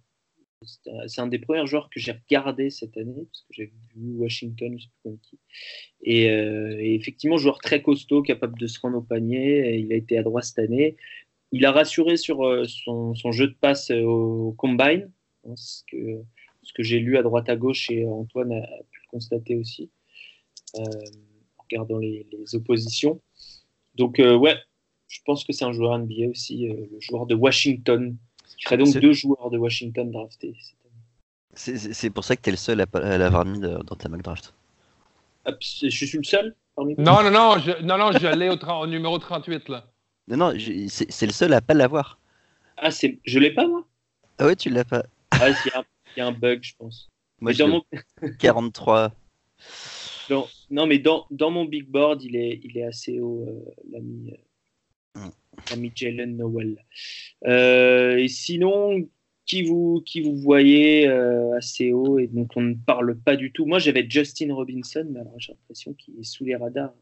[1.07, 4.77] C'est un des premiers joueurs que j'ai regardé cette année, parce que j'ai vu Washington,
[4.77, 5.39] je sais plus qui.
[6.01, 9.77] Et, euh, et, effectivement, joueur très costaud, capable de se rendre au panier.
[9.77, 10.95] il a été à droite cette année.
[11.51, 15.11] Il a rassuré sur euh, son, jeu de passe euh, au combine,
[15.47, 16.21] hein, ce que,
[16.63, 19.89] ce que j'ai lu à droite à gauche et Antoine a pu le constater aussi,
[20.73, 20.83] en
[21.59, 23.21] regardant les, les oppositions.
[23.95, 24.55] Donc, ouais,
[25.07, 28.17] je pense que c'est un joueur NBA aussi, le joueur de Washington
[28.57, 30.55] tu ferais donc deux joueurs de Washington draftés
[31.53, 34.53] C'est pour ça que tu es le seul à, l'avoir mis dans ta mock draft.
[35.45, 38.87] Ah, je suis le seul parmi Non, non, non, je, non, non, je l'ai au,
[38.87, 39.85] numéro 38 là.
[40.27, 42.19] Non, non, c'est le seul à pas l'avoir.
[42.77, 43.85] Ah, je l'ai pas moi?
[44.37, 45.05] Ah ouais, tu l'as pas.
[45.31, 45.55] Ah, il
[46.17, 47.09] y, a un bug, je pense.
[47.39, 47.65] Moi, j'ai
[48.39, 49.11] 43.
[50.29, 54.33] non, mais dans, dans, mon big board, il est, il est assez haut, euh, l'ami.
[55.17, 55.19] Euh,
[55.71, 56.83] ami Jalen Noel.
[57.45, 59.07] Euh, et sinon,
[59.45, 63.51] qui vous, qui vous voyez euh, assez haut et dont on ne parle pas du
[63.51, 63.65] tout?
[63.65, 66.93] Moi, j'avais Justin Robinson, mais alors j'ai l'impression qu'il est sous les radars.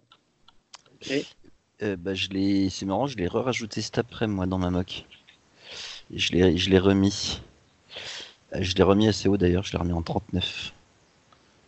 [1.82, 2.28] Euh, bah, je
[2.70, 5.06] c'est marrant, je l'ai re-rajouté cet après moi dans ma mock.
[6.14, 7.42] Je l'ai, je l'ai remis.
[8.58, 10.74] Je l'ai remis assez haut d'ailleurs, je l'ai remis en 39.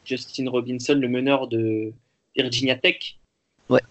[0.06, 1.92] Justin Robinson, le meneur de
[2.36, 3.18] Virginia Tech.
[3.70, 3.82] Ouais.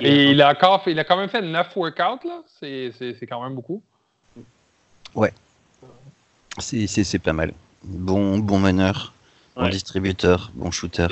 [0.00, 2.42] Et il a, encore il a quand même fait 9 workouts, là.
[2.60, 3.82] C'est quand même beaucoup.
[5.14, 5.32] Ouais.
[6.58, 7.52] C'est pas mal.
[7.82, 9.12] Bon, bon meneur,
[9.56, 11.06] bon distributeur, bon shooter.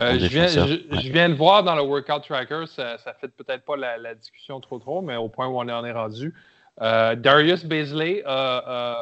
[0.00, 3.64] Euh, je, viens, je, viens, de voir dans le workout tracker, ça, ça fait peut-être
[3.64, 6.34] pas la, discussion trop trop, mais au point où on en est rendu.
[6.80, 8.94] Euh, Darius Baisley, euh,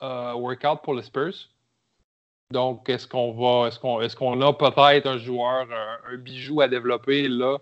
[0.00, 1.48] workout pour les Spurs.
[2.50, 5.68] Donc, est-ce qu'on va, est-ce qu'on, est-ce qu'on a peut-être un joueur,
[6.10, 7.58] un, bijou à développer là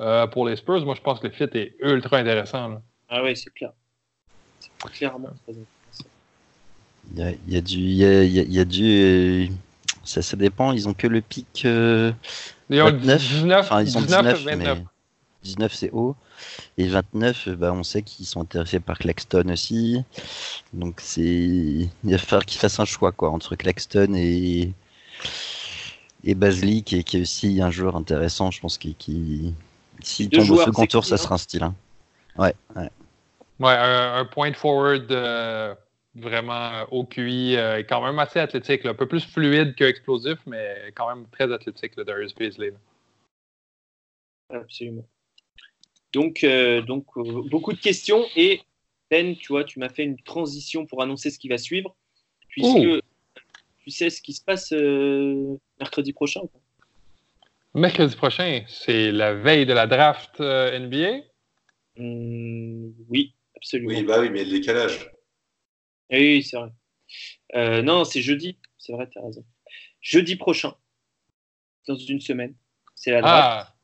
[0.00, 0.84] euh, pour les Spurs?
[0.84, 2.82] Moi, je pense que le fit est ultra intéressant.
[3.08, 3.72] Ah oui, c'est clair.
[4.60, 6.10] C'est clairement très intéressant.
[7.12, 9.46] Il y a, il y a du, il y a, du, euh,
[10.04, 10.72] ça, ça dépend.
[10.72, 11.62] Ils ont que le pic.
[11.64, 12.12] Euh,
[12.68, 13.18] 29.
[13.18, 14.84] 19, enfin, ils ont 19, 19 mais
[15.46, 16.16] 19 c'est haut.
[16.78, 20.02] Et 29, bah, on sait qu'ils sont intéressés par Claxton aussi.
[20.72, 24.72] Donc c'est il va falloir qu'ils fassent un choix quoi entre Claxton et
[26.24, 28.50] et Basli qui est, aussi un joueur intéressant.
[28.50, 29.54] Je pense qu'il qui
[30.02, 31.62] s'il tombe au second tour, ça sera un style.
[31.62, 31.74] Hein.
[32.36, 32.90] Ouais, ouais.
[33.58, 35.74] Ouais, un, point forward euh,
[36.14, 41.08] vraiment au QI, euh, quand même assez athlétique, un peu plus fluide qu'explosif, mais quand
[41.08, 42.74] même très athlétique, le Darius Beasley.
[44.50, 45.04] Absolument.
[46.16, 48.24] Donc, euh, donc euh, beaucoup de questions.
[48.36, 48.62] Et
[49.10, 51.94] Ben, tu vois, tu m'as fait une transition pour annoncer ce qui va suivre,
[52.48, 53.04] puisque
[53.84, 56.40] tu sais ce qui se passe euh, mercredi prochain.
[57.74, 61.18] Mercredi prochain, c'est la veille de la draft NBA.
[61.98, 63.90] Mmh, oui, absolument.
[63.90, 65.10] Oui, bah oui, mais le décalage.
[66.10, 67.82] Oui, c'est vrai.
[67.82, 68.56] non, c'est jeudi.
[68.78, 69.44] C'est vrai, tu as raison.
[70.00, 70.74] Jeudi prochain,
[71.86, 72.54] dans une semaine,
[72.94, 73.68] c'est la draft.
[73.68, 73.75] Ah.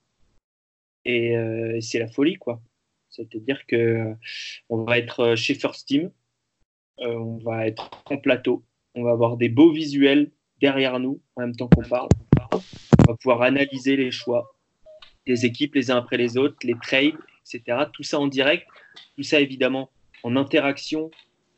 [1.07, 2.61] Euh, et c'est la folie, quoi.
[3.11, 4.15] C'est-à-dire que
[4.69, 6.11] on va être euh, chez First Team,
[7.01, 8.65] euh, on va être en plateau,
[8.95, 10.31] on va avoir des beaux visuels
[10.61, 12.09] derrière nous en même temps qu'on parle.
[12.53, 14.55] On va pouvoir analyser les choix
[15.27, 17.85] des équipes les uns après les autres, les trades, etc.
[17.93, 18.67] Tout ça en direct,
[19.17, 19.91] tout ça évidemment
[20.23, 21.11] en interaction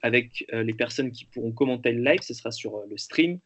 [0.03, 2.21] avec les personnes qui pourront commenter le live.
[2.23, 3.41] Ce sera sur le stream.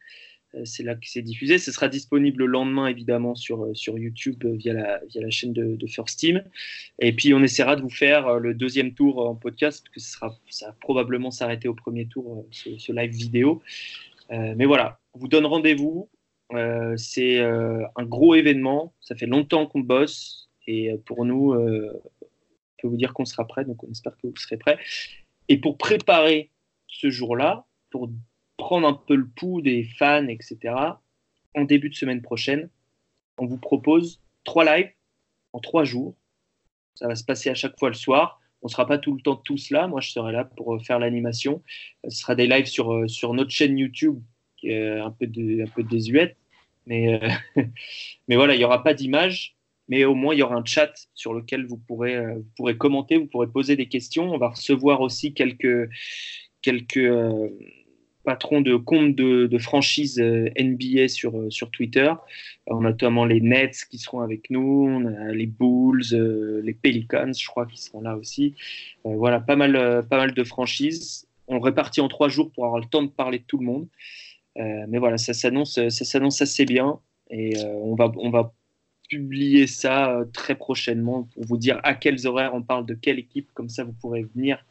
[0.55, 1.59] Euh, c'est là que c'est diffusé.
[1.59, 5.31] Ce sera disponible le lendemain, évidemment, sur, euh, sur YouTube euh, via la, via la
[5.31, 6.43] chaîne de, First Team.
[6.99, 10.39] Et puis, on essaiera de vous faire le deuxième tour en podcast, parce que sera,
[10.49, 13.63] ça va probablement s'arrêter au premier tour, ce, live vidéo.
[14.31, 16.11] mais voilà, on vous donne rendez-vous.
[16.97, 18.93] c'est un gros événement.
[19.01, 20.51] Ça fait longtemps qu'on bosse.
[20.67, 23.65] Et pour nous, on peut vous dire qu'on sera prêt.
[23.65, 24.79] Donc, on espère que vous serez prêts.
[25.49, 26.51] Et pour préparer
[26.87, 28.11] ce jour-là, pour
[28.59, 30.75] prendre un peu le pouls des fans, etc.,
[31.55, 32.69] en début de semaine prochaine,
[33.39, 34.93] on vous propose trois lives
[35.55, 36.15] en trois jours
[36.95, 38.41] Ça va se passer à chaque fois le soir.
[38.61, 39.87] On ne sera pas tout le temps tous là.
[39.87, 41.63] Moi, je serai là pour euh, faire l'animation.
[42.05, 44.21] Ce sera des lives sur, euh, sur notre chaîne YouTube,
[44.65, 46.37] un peu, un peu désuète.
[46.87, 47.21] Mais,
[48.29, 49.57] mais voilà, il n'y aura pas d'image.
[49.87, 52.19] Mais au moins, il y aura un chat sur lequel vous pourrez,
[52.57, 54.31] pourrez commenter, vous pourrez poser des questions.
[54.31, 55.89] On va recevoir aussi quelques,
[56.61, 57.11] quelques
[58.29, 62.13] patron de compte de, de franchise euh, NBA sur, euh, sur Twitter.
[62.67, 65.01] On a notamment les Nets qui seront avec nous,
[65.33, 68.55] les Bulls, euh, les Pelicans, je crois, qui seront là aussi.
[69.05, 69.73] voilà, pas mal,
[70.11, 71.27] pas mal de franchises.
[71.47, 73.89] On répartit en trois jours pour avoir le temps de parler de tout le monde.
[74.57, 77.01] mais voilà, ça s'annonce, ça s'annonce assez bien
[77.31, 78.53] et on va, on va
[79.09, 83.49] publier ça très prochainement pour vous dire à quels horaires on parle de quelle équipe.
[83.55, 84.63] Comme ça, vous pourrez venir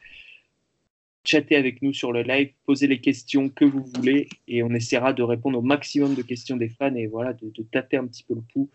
[1.27, 5.13] chatter avec nous sur le live, poser les questions que vous voulez et on essaiera
[5.13, 8.35] de répondre au maximum de questions des fans et voilà, de, tâter un petit peu
[8.35, 8.69] le pouls.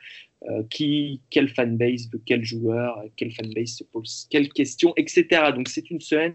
[0.51, 5.53] Euh, qui, quelle fanbase veut quel joueur, quelle fanbase se pose quelles questions, etc.
[5.55, 6.35] Donc c'est une semaine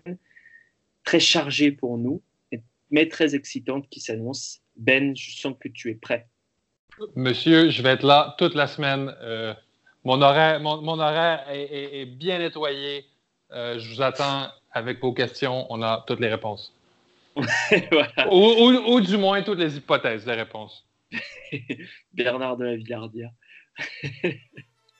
[1.03, 2.21] très chargée pour nous,
[2.89, 4.61] mais très excitante qui s'annonce.
[4.77, 6.27] Ben, je sens que tu es prêt.
[7.15, 9.13] Monsieur, je vais être là toute la semaine.
[9.21, 9.53] Euh,
[10.03, 13.05] mon horaire, mon, horaire est, bien nettoyé.
[13.51, 14.47] Euh, je vous attends
[14.77, 16.73] avec vos questions, on a toutes les réponses.
[18.31, 20.85] ou, du moins toutes les hypothèses des réponses.
[22.13, 23.31] Bernard de la Villardière.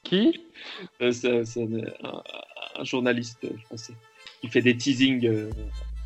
[0.04, 0.40] Qui?
[1.02, 3.94] Euh, C'est un, journaliste français
[4.40, 5.50] qui fait des teasings euh,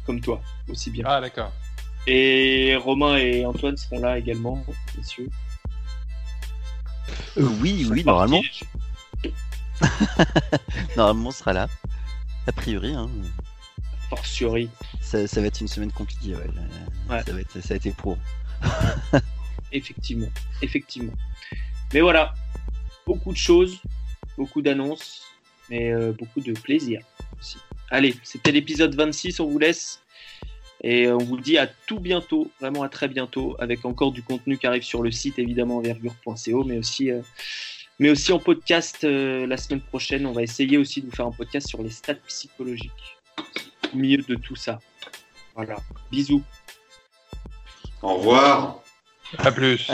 [0.06, 1.04] comme toi, aussi bien.
[1.06, 1.52] Ah, d'accord.
[2.08, 4.64] Et Romain et Antoine seront là également,
[4.98, 5.30] messieurs.
[7.38, 8.42] Euh, oui, oui, normalement.
[10.96, 11.68] normalement, on sera là.
[12.48, 12.94] A priori.
[12.96, 13.10] Hein
[14.12, 14.70] fortiori.
[15.00, 17.24] Ça, ça, va être une semaine compliquée, ouais.
[17.26, 18.18] Ça, va être, ça a été pour.
[19.72, 20.28] effectivement,
[20.62, 21.14] effectivement.
[21.94, 22.34] Mais voilà,
[23.06, 23.80] beaucoup de choses,
[24.38, 25.24] beaucoup d'annonces,
[25.70, 27.02] mais euh, beaucoup de plaisir
[27.40, 27.58] aussi.
[27.90, 30.02] Allez, c'était l'épisode 26, on vous laisse.
[30.84, 34.58] Et on vous dit à tout bientôt, vraiment à très bientôt, avec encore du contenu
[34.58, 37.22] qui arrive sur le site, évidemment, envergure.co, mais aussi, euh,
[38.00, 40.26] mais aussi en podcast euh, la semaine prochaine.
[40.26, 43.22] On va essayer aussi de vous faire un podcast sur les stats psychologiques
[43.94, 44.80] au milieu de tout ça.
[45.56, 45.78] Voilà.
[46.12, 46.44] Bisous.
[48.02, 48.80] Au revoir.
[49.38, 49.92] À plus.